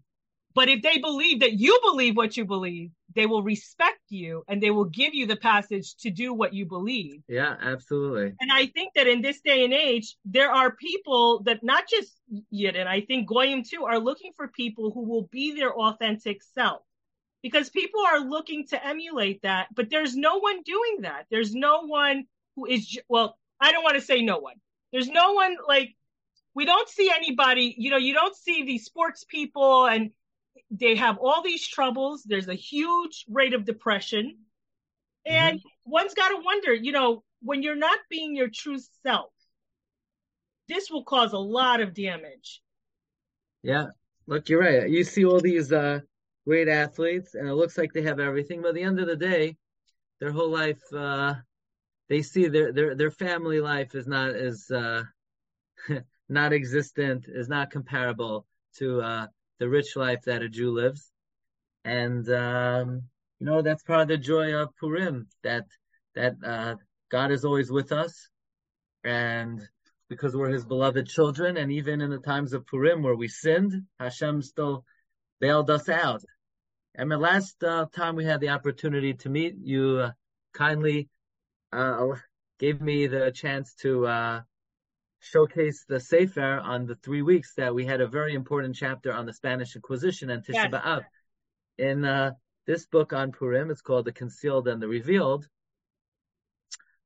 But 0.56 0.70
if 0.70 0.82
they 0.82 0.98
believe 1.00 1.42
that 1.42 1.60
you 1.60 1.78
believe 1.84 2.16
what 2.16 2.38
you 2.38 2.46
believe, 2.46 2.92
they 3.14 3.26
will 3.26 3.44
respect 3.44 4.00
you 4.08 4.46
and 4.48 4.64
they 4.64 4.72
will 4.72 4.86
give 4.86 5.14
you 5.14 5.28
the 5.28 5.36
passage 5.36 5.96
to 5.98 6.10
do 6.10 6.34
what 6.34 6.54
you 6.54 6.66
believe. 6.66 7.22
Yeah, 7.28 7.56
absolutely. 7.62 8.34
And 8.40 8.52
I 8.52 8.68
think 8.68 8.94
that 8.96 9.06
in 9.06 9.22
this 9.22 9.42
day 9.42 9.66
and 9.66 9.74
age, 9.74 10.16
there 10.24 10.50
are 10.50 10.72
people 10.72 11.44
that 11.44 11.62
not 11.62 11.84
just 11.90 12.14
Yid, 12.52 12.78
and 12.78 12.88
I 12.88 13.02
think 13.02 13.28
Goyim 13.28 13.64
too, 13.64 13.84
are 13.84 14.00
looking 14.00 14.32
for 14.38 14.48
people 14.48 14.92
who 14.92 15.04
will 15.04 15.28
be 15.30 15.54
their 15.54 15.74
authentic 15.74 16.42
self. 16.42 16.82
Because 17.44 17.70
people 17.70 18.00
are 18.08 18.22
looking 18.22 18.66
to 18.70 18.84
emulate 18.84 19.44
that, 19.44 19.68
but 19.76 19.92
there's 19.92 20.16
no 20.16 20.40
one 20.40 20.64
doing 20.64 21.02
that. 21.02 21.26
There's 21.30 21.54
no 21.54 21.86
one 21.86 22.26
who 22.56 22.66
is, 22.66 22.98
well, 23.08 23.38
I 23.60 23.72
don't 23.72 23.84
want 23.84 23.98
to 23.98 24.02
say 24.02 24.24
no 24.24 24.40
one. 24.40 24.56
There's 24.92 25.10
no 25.10 25.34
one 25.34 25.58
like 25.68 25.96
we 26.56 26.66
don't 26.66 26.90
see 26.90 27.12
anybody, 27.14 27.76
you 27.78 27.92
know, 27.92 27.98
you 27.98 28.14
don't 28.14 28.36
see 28.36 28.64
these 28.64 28.86
sports 28.86 29.26
people 29.26 29.86
and 29.86 30.10
they 30.72 30.96
have 30.96 31.18
all 31.18 31.42
these 31.42 31.68
troubles. 31.68 32.24
There's 32.26 32.48
a 32.48 32.56
huge 32.56 33.26
rate 33.30 33.54
of 33.54 33.66
depression. 33.66 34.38
And 35.26 35.60
mm-hmm. 35.60 35.92
one's 35.92 36.14
got 36.14 36.30
to 36.30 36.42
wonder, 36.44 36.74
you 36.74 36.92
know, 36.92 37.24
when 37.42 37.64
you're 37.64 37.76
not 37.76 38.00
being 38.10 38.36
your 38.36 38.50
true 38.50 38.80
self, 39.04 39.32
this 40.68 40.90
will 40.90 41.04
cause 41.04 41.34
a 41.34 41.38
lot 41.38 41.82
of 41.82 41.94
damage. 41.94 42.62
Yeah. 43.64 43.88
Look, 44.28 44.50
you're 44.50 44.62
right. 44.62 44.90
You 44.90 45.04
see 45.04 45.26
all 45.26 45.40
these 45.40 45.72
uh, 45.72 46.00
great 46.48 46.68
athletes, 46.68 47.36
and 47.36 47.48
it 47.48 47.54
looks 47.54 47.78
like 47.78 47.94
they 47.94 48.02
have 48.04 48.20
everything. 48.20 48.62
But 48.62 48.70
at 48.70 48.76
the 48.76 48.84
end 48.84 49.00
of 49.00 49.08
the 49.08 49.16
day, 49.16 49.58
their 50.20 50.32
whole 50.32 50.50
life, 50.50 50.82
uh, 50.94 51.36
they 52.10 52.22
see 52.22 52.48
their 52.48 52.72
their 52.72 52.96
their 52.96 53.12
family 53.12 53.60
life 53.60 53.94
is 53.94 54.08
not 54.08 54.36
as 54.36 54.70
uh, 54.72 55.04
not 56.30 56.54
existent, 56.54 57.26
is 57.28 57.50
not 57.50 57.70
comparable 57.70 58.48
to 58.78 59.02
uh, 59.02 59.28
the 59.60 59.70
rich 59.70 59.96
life 59.96 60.24
that 60.26 60.42
a 60.42 60.50
Jew 60.50 60.72
lives. 60.72 61.12
And 61.84 62.28
um, 62.30 63.04
you 63.40 63.46
know 63.46 63.62
that's 63.62 63.84
part 63.84 64.02
of 64.02 64.08
the 64.08 64.18
joy 64.18 64.54
of 64.54 64.76
Purim 64.78 65.28
that 65.44 65.66
that 66.16 66.36
uh, 66.44 66.76
God 67.10 67.32
is 67.32 67.46
always 67.46 67.72
with 67.72 67.92
us, 67.92 68.30
and 69.04 69.62
because 70.10 70.36
we're 70.36 70.50
His 70.50 70.66
beloved 70.66 71.08
children, 71.08 71.58
and 71.58 71.72
even 71.72 72.02
in 72.02 72.10
the 72.10 72.20
times 72.20 72.54
of 72.54 72.66
Purim 72.66 73.04
where 73.04 73.16
we 73.16 73.28
sinned, 73.28 73.84
Hashem 74.00 74.42
still 74.42 74.86
bailed 75.40 75.70
us 75.70 75.90
out. 75.90 76.24
And 76.96 77.12
the 77.12 77.18
last 77.18 77.62
uh, 77.64 77.88
time 77.94 78.16
we 78.16 78.26
had 78.26 78.40
the 78.40 78.50
opportunity 78.50 79.14
to 79.16 79.30
meet, 79.30 79.56
you 79.62 80.00
uh, 80.00 80.12
kindly 80.54 81.10
uh, 81.74 82.08
gave 82.58 82.82
me 82.82 83.08
the 83.08 83.32
chance 83.32 83.74
to 83.82 84.08
uh, 84.08 84.42
showcase 85.26 85.86
the 85.88 86.00
Sefer 86.00 86.60
on 86.60 86.86
the 86.86 86.96
three 86.96 87.22
weeks 87.22 87.56
that 87.56 87.74
we 87.74 87.86
had 87.86 88.00
a 88.00 88.08
very 88.08 88.36
important 88.36 88.76
chapter 88.76 89.12
on 89.12 89.26
the 89.26 89.34
Spanish 89.34 89.76
Inquisition 89.76 90.30
and 90.30 90.44
Tisha 90.44 90.54
yes. 90.54 90.72
B'Av. 90.72 91.04
In 91.78 92.06
uh, 92.06 92.32
this 92.68 92.86
book 92.86 93.12
on 93.12 93.32
Purim, 93.32 93.72
it's 93.72 93.82
called 93.82 94.06
The 94.06 94.12
Concealed 94.12 94.68
and 94.68 94.82
the 94.82 94.88
Revealed. 94.88 95.48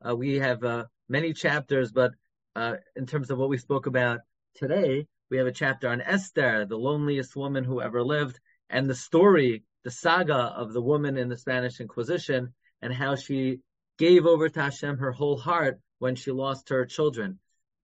Uh, 0.06 0.16
we 0.16 0.36
have 0.36 0.64
uh, 0.64 0.86
many 1.08 1.34
chapters, 1.34 1.92
but 1.92 2.12
uh, 2.56 2.76
in 2.96 3.06
terms 3.06 3.32
of 3.32 3.38
what 3.38 3.50
we 3.50 3.58
spoke 3.58 3.86
about 3.86 4.20
today, 4.56 5.08
we 5.30 5.38
have 5.38 5.48
a 5.48 5.52
chapter 5.52 5.88
on 5.88 6.02
Esther, 6.02 6.66
the 6.66 6.78
loneliest 6.78 7.36
woman 7.36 7.64
who 7.64 7.82
ever 7.82 8.04
lived, 8.04 8.40
and 8.70 8.90
the 8.90 8.96
story, 8.96 9.64
the 9.84 9.92
saga 9.92 10.54
of 10.56 10.74
the 10.74 10.82
woman 10.82 11.18
in 11.18 11.30
the 11.30 11.38
Spanish 11.38 11.80
Inquisition, 11.80 12.54
and 12.82 12.94
how 12.94 13.16
she 13.16 13.60
gave 13.98 14.26
over 14.26 14.50
to 14.50 14.62
Hashem 14.62 14.98
her 14.98 15.12
whole 15.12 15.38
heart 15.38 15.80
when 16.00 16.16
she 16.16 16.32
lost 16.32 16.70
her 16.70 16.86
children. 16.86 17.40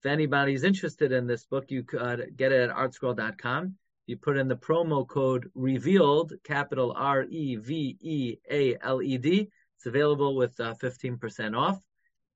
If 0.06 0.12
anybody's 0.12 0.63
interested 0.63 1.12
in 1.12 1.26
this 1.26 1.46
book, 1.46 1.72
you 1.72 1.82
could 1.82 2.38
get 2.38 2.52
it 2.52 2.70
at 2.70 2.76
artscroll.com. 2.76 3.74
You 4.06 4.18
put 4.18 4.38
in 4.38 4.48
the 4.48 4.56
promo 4.56 5.08
code 5.08 5.50
revealed, 5.56 6.32
capital 6.44 6.94
R 6.96 7.24
E 7.24 7.56
V 7.56 7.98
E 8.00 8.36
A 8.52 8.78
L 8.84 9.02
E 9.02 9.18
D. 9.18 9.50
It's 9.78 9.86
available 9.88 10.36
with 10.36 10.60
uh, 10.60 10.76
15% 10.76 11.58
off, 11.58 11.80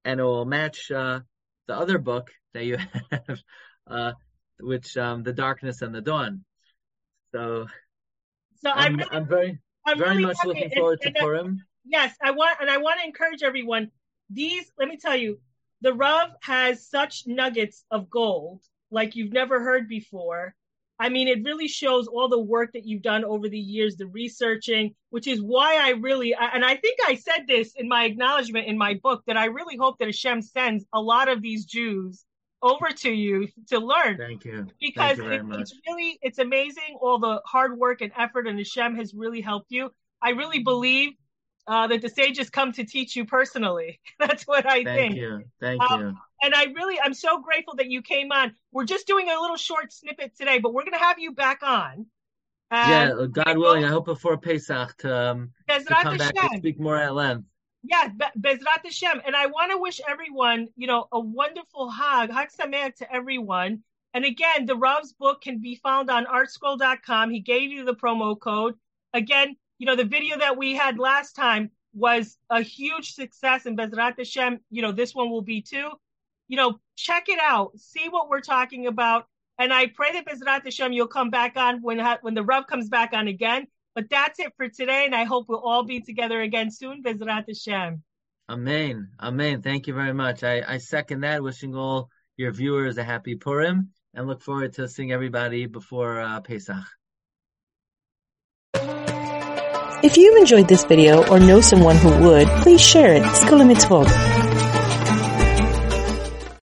and 0.03 0.19
it 0.19 0.23
will 0.23 0.45
match 0.45 0.89
uh, 0.89 1.19
the 1.67 1.75
other 1.77 1.99
book 1.99 2.32
that 2.55 2.65
you 2.65 2.79
have, 3.12 3.39
uh, 3.86 4.13
which 4.60 4.97
um, 4.97 5.21
the 5.21 5.34
darkness 5.34 5.84
and 5.84 5.93
the 5.93 6.01
dawn. 6.01 6.43
So, 7.34 7.67
so 8.63 8.71
I'm, 8.71 8.95
really, 8.95 9.10
I'm 9.12 9.27
very, 9.27 9.60
I'm 9.86 9.99
very 9.99 10.10
really 10.10 10.23
much 10.23 10.38
looking 10.43 10.71
forward 10.71 11.01
to 11.01 11.12
Purim. 11.12 11.60
Yes, 11.86 12.15
I 12.19 12.32
want, 12.32 12.58
and 12.62 12.69
I 12.71 12.77
want 12.77 12.99
to 12.99 13.05
encourage 13.05 13.43
everyone. 13.43 13.91
These, 14.32 14.71
let 14.79 14.89
me 14.89 14.97
tell 14.97 15.15
you, 15.15 15.39
the 15.81 15.93
Rav 15.93 16.29
has 16.41 16.87
such 16.87 17.23
nuggets 17.25 17.85
of 17.91 18.09
gold 18.09 18.61
like 18.91 19.15
you've 19.15 19.33
never 19.33 19.61
heard 19.61 19.87
before. 19.87 20.55
I 21.01 21.07
mean, 21.07 21.29
it 21.29 21.43
really 21.45 21.69
shows 21.69 22.07
all 22.07 22.27
the 22.27 22.39
work 22.39 22.73
that 22.73 22.85
you've 22.85 23.01
done 23.01 23.23
over 23.23 23.47
the 23.47 23.57
years, 23.57 23.95
the 23.95 24.07
researching, 24.07 24.95
which 25.11 25.27
is 25.27 25.41
why 25.41 25.77
I 25.77 25.91
really, 25.91 26.35
and 26.35 26.65
I 26.65 26.75
think 26.75 26.99
I 27.07 27.15
said 27.15 27.47
this 27.47 27.73
in 27.77 27.87
my 27.87 28.03
acknowledgement 28.03 28.67
in 28.67 28.77
my 28.77 28.95
book, 28.95 29.23
that 29.27 29.37
I 29.37 29.45
really 29.45 29.77
hope 29.77 29.97
that 29.99 30.09
Hashem 30.09 30.41
sends 30.41 30.85
a 30.91 30.99
lot 30.99 31.29
of 31.29 31.41
these 31.41 31.63
Jews 31.63 32.25
over 32.61 32.89
to 32.89 33.09
you 33.09 33.47
to 33.69 33.79
learn. 33.79 34.17
Thank 34.17 34.43
you. 34.43 34.67
Because 34.81 35.17
Thank 35.17 35.43
you 35.43 35.53
it, 35.53 35.61
it's 35.61 35.73
really, 35.87 36.19
it's 36.21 36.39
amazing 36.39 36.97
all 36.99 37.17
the 37.17 37.41
hard 37.45 37.77
work 37.77 38.01
and 38.01 38.11
effort, 38.17 38.47
and 38.47 38.57
Hashem 38.57 38.97
has 38.97 39.13
really 39.13 39.39
helped 39.39 39.71
you. 39.71 39.91
I 40.21 40.31
really 40.31 40.59
believe 40.59 41.11
uh, 41.69 41.86
that 41.86 42.01
the 42.01 42.10
sages 42.10 42.49
come 42.49 42.71
to 42.73 42.84
teach 42.84 43.15
you 43.15 43.25
personally. 43.25 44.01
That's 44.19 44.43
what 44.43 44.65
I 44.65 44.84
Thank 44.84 44.86
think. 44.86 44.97
Thank 44.97 45.15
you. 45.15 45.43
Thank 45.62 45.82
um, 45.84 46.01
you. 46.01 46.17
And 46.41 46.55
I 46.55 46.65
really, 46.65 46.99
I'm 46.99 47.13
so 47.13 47.39
grateful 47.39 47.75
that 47.75 47.91
you 47.91 48.01
came 48.01 48.32
on. 48.32 48.53
We're 48.71 48.86
just 48.86 49.05
doing 49.05 49.29
a 49.29 49.39
little 49.39 49.55
short 49.55 49.93
snippet 49.93 50.36
today, 50.36 50.58
but 50.58 50.73
we're 50.73 50.82
going 50.82 50.93
to 50.93 50.99
have 50.99 51.19
you 51.19 51.32
back 51.32 51.62
on. 51.62 52.08
yeah, 52.71 53.12
God 53.32 53.58
willing, 53.58 53.86
I 53.86 53.89
hope 53.89 54.05
before 54.05 54.38
Pesach 54.38 54.97
to, 54.97 55.15
um, 55.15 55.51
to 55.69 55.84
come 56.01 56.17
back 56.17 56.34
to 56.34 56.58
speak 56.58 56.79
more 56.79 56.97
at 56.97 57.13
length. 57.13 57.45
Yeah, 57.84 58.10
Bezrat 58.38 58.84
Hashem. 58.84 59.21
And 59.25 59.36
I 59.36 59.45
want 59.45 59.71
to 59.71 59.77
wish 59.77 60.01
everyone, 60.08 60.67
you 60.75 60.88
know, 60.88 61.05
a 61.12 61.19
wonderful 61.19 61.89
Hag, 61.89 62.32
Hag 62.32 62.49
Sameach 62.49 62.95
to 62.95 63.13
everyone. 63.13 63.84
And 64.13 64.25
again, 64.25 64.65
the 64.65 64.75
Rav's 64.75 65.13
book 65.13 65.41
can 65.41 65.60
be 65.60 65.75
found 65.75 66.10
on 66.10 66.25
artscroll.com. 66.25 67.29
He 67.29 67.41
gave 67.41 67.71
you 67.71 67.86
the 67.86 67.95
promo 67.95 68.38
code. 68.39 68.73
Again, 69.13 69.55
you 69.79 69.85
know, 69.85 69.95
the 69.95 70.05
video 70.05 70.37
that 70.37 70.57
we 70.57 70.75
had 70.75 70.99
last 70.99 71.33
time 71.33 71.71
was 71.93 72.37
a 72.49 72.61
huge 72.61 73.13
success 73.13 73.65
in 73.65 73.75
Bezrat 73.75 74.17
Hashem. 74.17 74.59
You 74.69 74.81
know, 74.83 74.91
this 74.91 75.15
one 75.15 75.31
will 75.31 75.41
be 75.41 75.61
too. 75.61 75.89
You 76.47 76.57
know, 76.57 76.79
check 76.95 77.29
it 77.29 77.39
out, 77.41 77.79
see 77.79 78.09
what 78.09 78.29
we're 78.29 78.41
talking 78.41 78.87
about. 78.87 79.25
And 79.57 79.73
I 79.73 79.87
pray 79.87 80.13
that 80.13 80.27
Bezrat 80.27 80.63
Hashem, 80.63 80.93
you'll 80.93 81.07
come 81.07 81.29
back 81.29 81.57
on 81.57 81.81
when, 81.81 81.99
when 82.21 82.33
the 82.33 82.43
Rav 82.43 82.67
comes 82.67 82.89
back 82.89 83.13
on 83.13 83.27
again. 83.27 83.67
But 83.95 84.09
that's 84.09 84.39
it 84.39 84.53
for 84.55 84.69
today. 84.69 85.05
And 85.05 85.15
I 85.15 85.23
hope 85.23 85.45
we'll 85.49 85.59
all 85.59 85.83
be 85.83 85.99
together 85.99 86.41
again 86.41 86.71
soon. 86.71 87.01
Bezrat 87.03 87.45
Hashem. 87.47 88.03
Amen. 88.49 89.09
Amen. 89.19 89.61
Thank 89.61 89.87
you 89.87 89.93
very 89.93 90.13
much. 90.13 90.43
I, 90.43 90.63
I 90.67 90.77
second 90.77 91.21
that. 91.21 91.43
Wishing 91.43 91.75
all 91.75 92.09
your 92.37 92.51
viewers 92.51 92.97
a 92.97 93.03
happy 93.03 93.35
Purim 93.35 93.89
and 94.13 94.27
look 94.27 94.41
forward 94.41 94.73
to 94.73 94.87
seeing 94.87 95.11
everybody 95.11 95.65
before 95.65 96.19
uh, 96.19 96.39
Pesach. 96.41 96.85
If 100.01 100.15
you 100.15 100.38
enjoyed 100.38 100.69
this 100.69 100.85
video 100.85 101.27
or 101.29 101.41
know 101.41 101.59
someone 101.59 101.97
who 101.97 102.09
would, 102.23 102.47
please 102.63 102.79
share 102.79 103.15
it. 103.15 103.23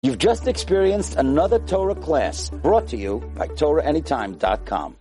You've 0.01 0.17
just 0.17 0.47
experienced 0.47 1.15
another 1.17 1.59
Torah 1.59 1.93
class 1.93 2.49
brought 2.49 2.87
to 2.87 2.97
you 2.97 3.19
by 3.35 3.47
TorahAnytime.com. 3.49 4.95